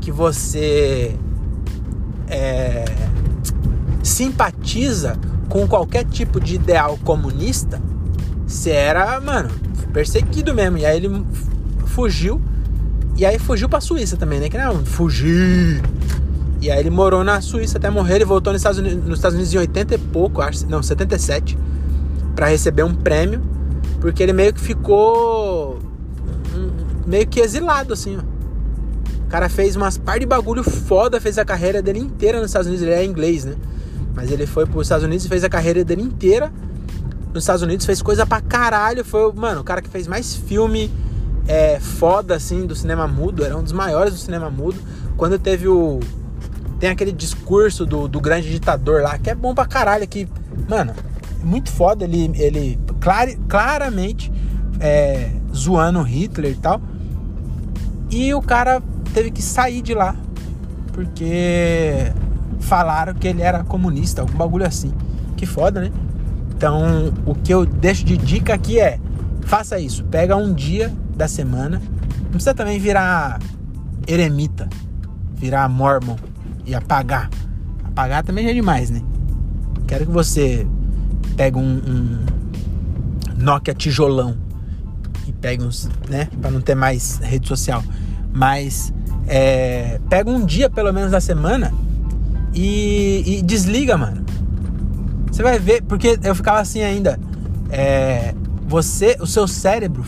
que 0.00 0.12
você 0.12 1.16
é, 2.28 2.84
simpatiza 4.00 5.18
com 5.48 5.66
qualquer 5.66 6.04
tipo 6.04 6.40
de 6.40 6.54
ideal 6.54 6.96
comunista, 6.98 7.82
você 8.46 8.70
era, 8.70 9.20
mano, 9.20 9.50
perseguido 9.92 10.54
mesmo. 10.54 10.78
E 10.78 10.86
aí 10.86 10.98
ele 10.98 11.26
fugiu. 11.86 12.40
E 13.16 13.26
aí 13.26 13.40
fugiu 13.40 13.68
pra 13.68 13.80
Suíça 13.80 14.16
também, 14.16 14.38
né? 14.38 14.48
Que 14.48 14.56
não, 14.56 14.86
fugir. 14.86 15.82
E 16.60 16.70
aí 16.70 16.80
ele 16.80 16.90
morou 16.90 17.22
na 17.22 17.40
Suíça 17.40 17.78
até 17.78 17.88
morrer. 17.88 18.16
Ele 18.16 18.24
voltou 18.24 18.52
nos 18.52 18.60
Estados 18.60 18.78
Unidos, 18.78 19.04
nos 19.04 19.18
Estados 19.18 19.34
Unidos 19.34 19.54
em 19.54 19.58
80 19.58 19.94
e 19.94 19.98
pouco, 19.98 20.42
acho, 20.42 20.66
não, 20.66 20.82
77, 20.82 21.58
para 22.34 22.46
receber 22.46 22.82
um 22.82 22.94
prêmio, 22.94 23.40
porque 24.00 24.22
ele 24.22 24.32
meio 24.32 24.52
que 24.52 24.60
ficou 24.60 25.78
meio 27.06 27.26
que 27.26 27.40
exilado 27.40 27.94
assim, 27.94 28.18
ó. 28.18 28.38
O 29.24 29.30
cara 29.30 29.48
fez 29.48 29.76
umas 29.76 29.98
par 29.98 30.18
de 30.18 30.24
bagulho 30.24 30.62
foda, 30.62 31.20
fez 31.20 31.36
a 31.36 31.44
carreira 31.44 31.82
dele 31.82 31.98
inteira 31.98 32.38
nos 32.38 32.46
Estados 32.46 32.66
Unidos. 32.66 32.82
Ele 32.82 32.94
é 32.94 33.04
inglês, 33.04 33.44
né? 33.44 33.56
Mas 34.14 34.30
ele 34.30 34.46
foi 34.46 34.64
pros 34.64 34.86
Estados 34.86 35.04
Unidos 35.04 35.26
e 35.26 35.28
fez 35.28 35.44
a 35.44 35.50
carreira 35.50 35.84
dele 35.84 36.00
inteira 36.00 36.50
nos 37.34 37.42
Estados 37.42 37.60
Unidos. 37.62 37.84
Fez 37.84 38.00
coisa 38.00 38.24
pra 38.24 38.40
caralho. 38.40 39.04
Foi, 39.04 39.30
mano, 39.34 39.60
o 39.60 39.64
cara 39.64 39.82
que 39.82 39.88
fez 39.90 40.06
mais 40.06 40.34
filme 40.34 40.90
é, 41.46 41.78
foda, 41.78 42.36
assim, 42.36 42.66
do 42.66 42.74
cinema 42.74 43.06
mudo. 43.06 43.44
Era 43.44 43.54
um 43.54 43.62
dos 43.62 43.72
maiores 43.72 44.14
do 44.14 44.18
cinema 44.18 44.48
mudo. 44.48 44.78
Quando 45.16 45.38
teve 45.38 45.68
o. 45.68 46.00
Tem 46.78 46.90
aquele 46.90 47.12
discurso 47.12 47.84
do, 47.84 48.06
do 48.06 48.20
grande 48.20 48.50
ditador 48.50 49.02
lá, 49.02 49.18
que 49.18 49.30
é 49.30 49.34
bom 49.34 49.54
pra 49.54 49.66
caralho. 49.66 50.06
Que, 50.06 50.28
mano, 50.68 50.94
muito 51.42 51.70
foda. 51.70 52.04
Ele, 52.04 52.30
ele 52.34 52.78
clar, 53.00 53.28
claramente 53.48 54.32
é, 54.80 55.30
zoando 55.54 56.02
Hitler 56.02 56.52
e 56.52 56.56
tal. 56.56 56.80
E 58.10 58.32
o 58.32 58.40
cara 58.40 58.82
teve 59.12 59.30
que 59.30 59.42
sair 59.42 59.82
de 59.82 59.94
lá 59.94 60.16
porque 60.98 62.12
falaram 62.58 63.14
que 63.14 63.28
ele 63.28 63.40
era 63.40 63.62
comunista, 63.62 64.22
algum 64.22 64.36
bagulho 64.36 64.66
assim. 64.66 64.92
Que 65.36 65.46
foda, 65.46 65.80
né? 65.80 65.92
Então, 66.56 67.12
o 67.24 67.36
que 67.36 67.54
eu 67.54 67.64
deixo 67.64 68.04
de 68.04 68.16
dica 68.16 68.54
aqui 68.54 68.80
é: 68.80 68.98
faça 69.42 69.78
isso, 69.78 70.02
pega 70.06 70.36
um 70.36 70.52
dia 70.52 70.92
da 71.16 71.28
semana. 71.28 71.80
Não 72.24 72.30
precisa 72.32 72.52
também 72.52 72.80
virar 72.80 73.38
eremita, 74.08 74.68
virar 75.36 75.68
mormon 75.68 76.16
e 76.68 76.74
apagar. 76.74 77.30
Apagar 77.84 78.22
também 78.22 78.44
já 78.44 78.50
é 78.50 78.54
demais, 78.54 78.90
né? 78.90 79.00
Quero 79.86 80.06
que 80.06 80.12
você 80.12 80.66
pegue 81.36 81.58
um, 81.58 81.62
um 81.62 82.26
Nokia 83.38 83.72
tijolão 83.72 84.36
e 85.26 85.32
pegue 85.32 85.64
uns, 85.64 85.88
né? 86.08 86.28
Para 86.40 86.50
não 86.50 86.60
ter 86.60 86.74
mais 86.74 87.18
rede 87.22 87.48
social. 87.48 87.82
Mas 88.32 88.92
é, 89.26 89.98
pega 90.08 90.30
um 90.30 90.44
dia 90.44 90.68
pelo 90.68 90.92
menos 90.92 91.10
da 91.10 91.20
semana 91.20 91.72
e, 92.54 93.22
e, 93.38 93.42
desliga, 93.42 93.96
mano. 93.96 94.24
Você 95.30 95.42
vai 95.42 95.58
ver, 95.58 95.82
porque 95.82 96.18
eu 96.22 96.34
ficava 96.34 96.60
assim 96.60 96.82
ainda. 96.82 97.18
É, 97.70 98.34
você, 98.66 99.16
o 99.20 99.26
seu 99.26 99.46
cérebro 99.46 100.04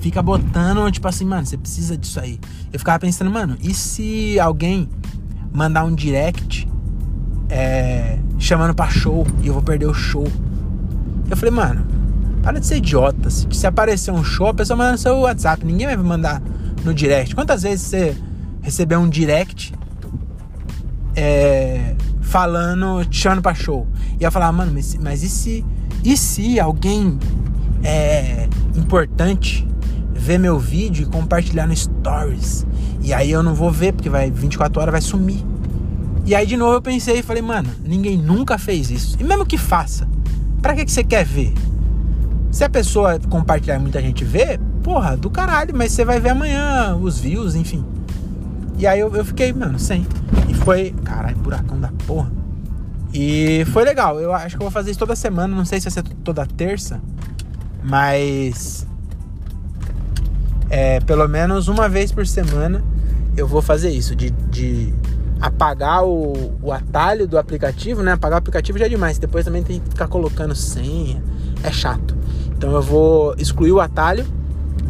fica 0.00 0.22
botando, 0.22 0.90
tipo 0.90 1.06
assim, 1.06 1.24
mano, 1.24 1.46
você 1.46 1.58
precisa 1.58 1.96
disso 1.96 2.18
aí. 2.18 2.40
Eu 2.72 2.78
ficava 2.78 2.98
pensando, 2.98 3.30
mano, 3.30 3.56
e 3.60 3.74
se 3.74 4.40
alguém 4.40 4.88
mandar 5.52 5.84
um 5.84 5.94
direct 5.94 6.68
é, 7.48 8.18
chamando 8.38 8.74
pra 8.74 8.88
show 8.88 9.26
e 9.42 9.48
eu 9.48 9.54
vou 9.54 9.62
perder 9.62 9.86
o 9.86 9.94
show. 9.94 10.26
Eu 11.28 11.36
falei, 11.36 11.54
mano, 11.54 11.86
para 12.42 12.58
de 12.58 12.66
ser 12.66 12.76
idiota. 12.76 13.28
Se, 13.30 13.46
se 13.50 13.66
aparecer 13.66 14.10
um 14.10 14.24
show, 14.24 14.48
a 14.48 14.54
pessoa 14.54 14.76
manda 14.76 14.92
no 14.92 14.98
seu 14.98 15.18
WhatsApp. 15.18 15.64
Ninguém 15.64 15.86
vai 15.86 15.96
mandar 15.96 16.42
no 16.84 16.94
direct. 16.94 17.34
Quantas 17.34 17.62
vezes 17.62 17.86
você 17.86 18.16
recebeu 18.62 19.00
um 19.00 19.08
direct 19.08 19.74
é, 21.14 21.94
falando, 22.20 23.04
te 23.04 23.18
chamando 23.18 23.42
pra 23.42 23.54
show? 23.54 23.86
E 24.18 24.24
eu 24.24 24.32
falar, 24.32 24.50
mano, 24.52 24.72
mas, 24.74 24.96
mas 24.96 25.22
e 25.22 25.28
se. 25.28 25.64
E 26.02 26.16
se 26.16 26.58
alguém 26.58 27.18
é 27.82 28.48
importante 28.74 29.68
ver 30.14 30.38
meu 30.38 30.58
vídeo 30.58 31.02
e 31.02 31.06
compartilhar 31.06 31.66
no 31.66 31.76
stories? 31.76 32.66
E 33.02 33.12
aí 33.12 33.30
eu 33.30 33.42
não 33.42 33.54
vou 33.54 33.70
ver, 33.70 33.92
porque 33.92 34.08
vai 34.08 34.30
24 34.30 34.80
horas 34.80 34.92
vai 34.92 35.00
sumir. 35.00 35.44
E 36.26 36.34
aí 36.34 36.46
de 36.46 36.56
novo 36.56 36.74
eu 36.74 36.82
pensei 36.82 37.18
e 37.18 37.22
falei, 37.22 37.42
mano, 37.42 37.70
ninguém 37.84 38.16
nunca 38.16 38.58
fez 38.58 38.90
isso. 38.90 39.16
E 39.18 39.24
mesmo 39.24 39.46
que 39.46 39.56
faça, 39.56 40.06
pra 40.60 40.74
que, 40.74 40.84
que 40.84 40.92
você 40.92 41.02
quer 41.02 41.24
ver? 41.24 41.54
Se 42.50 42.64
a 42.64 42.68
pessoa 42.68 43.18
compartilhar 43.28 43.76
e 43.76 43.78
muita 43.78 44.00
gente 44.00 44.24
vê, 44.24 44.58
porra, 44.82 45.16
do 45.16 45.30
caralho, 45.30 45.74
mas 45.74 45.92
você 45.92 46.04
vai 46.04 46.20
ver 46.20 46.30
amanhã 46.30 46.96
os 46.96 47.18
views, 47.18 47.54
enfim. 47.54 47.84
E 48.76 48.86
aí 48.86 48.98
eu, 48.98 49.14
eu 49.14 49.24
fiquei, 49.24 49.52
mano, 49.52 49.78
sem. 49.78 50.06
E 50.48 50.54
foi, 50.54 50.94
caralho, 51.04 51.36
buracão 51.36 51.78
da 51.78 51.92
porra. 52.06 52.30
E 53.12 53.64
foi 53.72 53.84
legal. 53.84 54.18
Eu 54.20 54.32
acho 54.32 54.56
que 54.56 54.62
eu 54.62 54.64
vou 54.64 54.70
fazer 54.70 54.90
isso 54.90 54.98
toda 54.98 55.14
semana. 55.14 55.54
Não 55.54 55.64
sei 55.64 55.80
se 55.80 55.90
vai 55.90 55.92
ser 55.92 56.02
toda 56.24 56.46
terça. 56.46 57.00
Mas. 57.82 58.86
É, 60.68 61.00
pelo 61.00 61.26
menos 61.28 61.68
uma 61.68 61.88
vez 61.88 62.12
por 62.12 62.26
semana 62.26 62.82
eu 63.40 63.46
vou 63.46 63.62
fazer 63.62 63.90
isso. 63.90 64.14
De, 64.14 64.30
de 64.30 64.92
apagar 65.40 66.04
o, 66.04 66.52
o 66.62 66.72
atalho 66.72 67.26
do 67.26 67.38
aplicativo, 67.38 68.02
né? 68.02 68.12
Apagar 68.12 68.36
o 68.36 68.38
aplicativo 68.38 68.78
já 68.78 68.86
é 68.86 68.88
demais. 68.88 69.18
Depois 69.18 69.44
também 69.44 69.62
tem 69.62 69.80
que 69.80 69.88
ficar 69.88 70.08
colocando 70.08 70.54
senha. 70.54 71.22
É 71.62 71.72
chato. 71.72 72.16
Então 72.56 72.72
eu 72.72 72.82
vou 72.82 73.34
excluir 73.38 73.72
o 73.72 73.80
atalho 73.80 74.26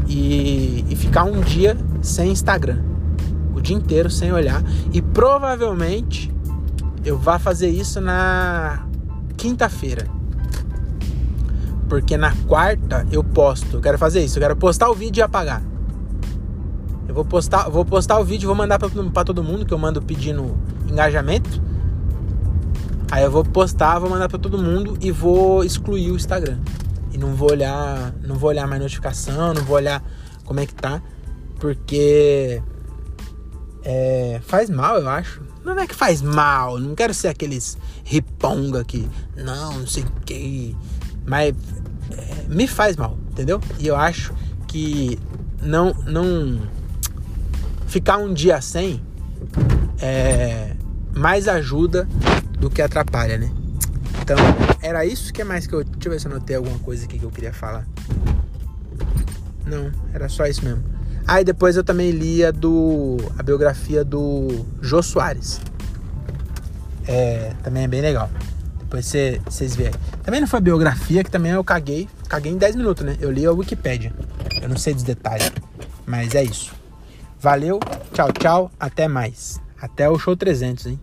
e, 0.08 0.84
e 0.88 0.96
ficar 0.96 1.24
um 1.24 1.40
dia 1.40 1.76
sem 2.02 2.32
Instagram. 2.32 2.82
O 3.54 3.60
dia 3.60 3.76
inteiro 3.76 4.10
sem 4.10 4.32
olhar. 4.32 4.62
E 4.92 5.00
provavelmente 5.00 6.32
eu 7.04 7.16
vá 7.16 7.38
fazer 7.38 7.68
isso 7.68 8.00
na 8.00 8.84
quinta-feira. 9.36 10.06
Porque 11.88 12.16
na 12.16 12.34
quarta 12.46 13.06
eu 13.10 13.22
posto. 13.22 13.76
Eu 13.76 13.80
quero 13.80 13.98
fazer 13.98 14.24
isso. 14.24 14.38
Eu 14.38 14.42
quero 14.42 14.56
postar 14.56 14.90
o 14.90 14.94
vídeo 14.94 15.20
e 15.20 15.22
apagar. 15.22 15.69
Eu 17.10 17.14
vou 17.14 17.24
postar, 17.24 17.68
vou 17.68 17.84
postar 17.84 18.20
o 18.20 18.24
vídeo, 18.24 18.46
vou 18.46 18.54
mandar 18.54 18.78
para 18.78 19.24
todo 19.24 19.42
mundo 19.42 19.66
que 19.66 19.74
eu 19.74 19.78
mando 19.78 20.00
pedindo 20.00 20.56
engajamento. 20.88 21.60
Aí 23.10 23.24
eu 23.24 23.30
vou 23.32 23.44
postar, 23.44 23.98
vou 23.98 24.08
mandar 24.08 24.28
para 24.28 24.38
todo 24.38 24.56
mundo 24.56 24.96
e 25.00 25.10
vou 25.10 25.64
excluir 25.64 26.12
o 26.12 26.14
Instagram. 26.14 26.60
E 27.12 27.18
não 27.18 27.34
vou 27.34 27.50
olhar, 27.50 28.14
não 28.22 28.36
vou 28.36 28.50
olhar 28.50 28.64
mais 28.68 28.80
notificação, 28.80 29.52
não 29.52 29.64
vou 29.64 29.74
olhar 29.74 30.00
como 30.44 30.60
é 30.60 30.66
que 30.66 30.72
tá, 30.72 31.02
porque 31.58 32.62
é, 33.82 34.40
faz 34.44 34.70
mal, 34.70 34.96
eu 34.96 35.08
acho. 35.08 35.42
Não 35.64 35.76
é 35.80 35.88
que 35.88 35.96
faz 35.96 36.22
mal, 36.22 36.78
não 36.78 36.94
quero 36.94 37.12
ser 37.12 37.26
aqueles 37.26 37.76
riponga 38.04 38.84
que 38.84 39.10
não, 39.36 39.80
não 39.80 39.86
sei 39.88 40.04
o 40.04 40.12
que, 40.24 40.76
mas 41.26 41.56
é, 42.12 42.44
me 42.46 42.68
faz 42.68 42.94
mal, 42.94 43.18
entendeu? 43.32 43.60
E 43.80 43.88
eu 43.88 43.96
acho 43.96 44.32
que 44.68 45.18
não 45.60 45.92
não 46.06 46.60
ficar 47.90 48.18
um 48.18 48.32
dia 48.32 48.60
sem 48.62 49.02
é, 50.00 50.74
mais 51.14 51.48
ajuda 51.48 52.08
do 52.58 52.70
que 52.70 52.80
atrapalha, 52.80 53.36
né? 53.36 53.50
Então, 54.22 54.36
era 54.80 55.04
isso 55.04 55.32
que 55.32 55.42
é 55.42 55.44
mais 55.44 55.66
que 55.66 55.74
eu. 55.74 55.82
Deixa 55.82 56.08
eu 56.08 56.12
ver 56.12 56.20
se 56.20 56.52
eu 56.52 56.58
alguma 56.58 56.78
coisa 56.78 57.04
aqui 57.04 57.18
que 57.18 57.24
eu 57.24 57.30
queria 57.30 57.52
falar. 57.52 57.86
Não, 59.66 59.90
era 60.14 60.28
só 60.28 60.46
isso 60.46 60.64
mesmo. 60.64 60.82
Ah, 61.26 61.40
e 61.40 61.44
depois 61.44 61.76
eu 61.76 61.84
também 61.84 62.12
lia 62.12 62.52
do 62.52 63.16
a 63.36 63.42
biografia 63.42 64.04
do 64.04 64.64
Jô 64.80 65.02
Soares. 65.02 65.60
É, 67.06 67.52
também 67.62 67.84
é 67.84 67.88
bem 67.88 68.00
legal. 68.00 68.30
Depois 68.78 69.12
vocês 69.48 69.74
verem. 69.74 69.94
Também 70.22 70.40
não 70.40 70.48
foi 70.48 70.60
biografia, 70.60 71.24
que 71.24 71.30
também 71.30 71.52
eu 71.52 71.64
caguei. 71.64 72.08
Caguei 72.28 72.52
em 72.52 72.56
10 72.56 72.76
minutos, 72.76 73.04
né? 73.04 73.16
Eu 73.20 73.30
li 73.30 73.44
a 73.46 73.52
Wikipedia. 73.52 74.12
Eu 74.62 74.68
não 74.68 74.76
sei 74.76 74.94
dos 74.94 75.02
detalhes. 75.02 75.50
Mas 76.06 76.34
é 76.34 76.42
isso. 76.44 76.79
Valeu, 77.40 77.80
tchau, 78.12 78.30
tchau. 78.32 78.70
Até 78.78 79.08
mais. 79.08 79.58
Até 79.80 80.10
o 80.10 80.18
show 80.18 80.36
300, 80.36 80.86
hein? 80.86 81.00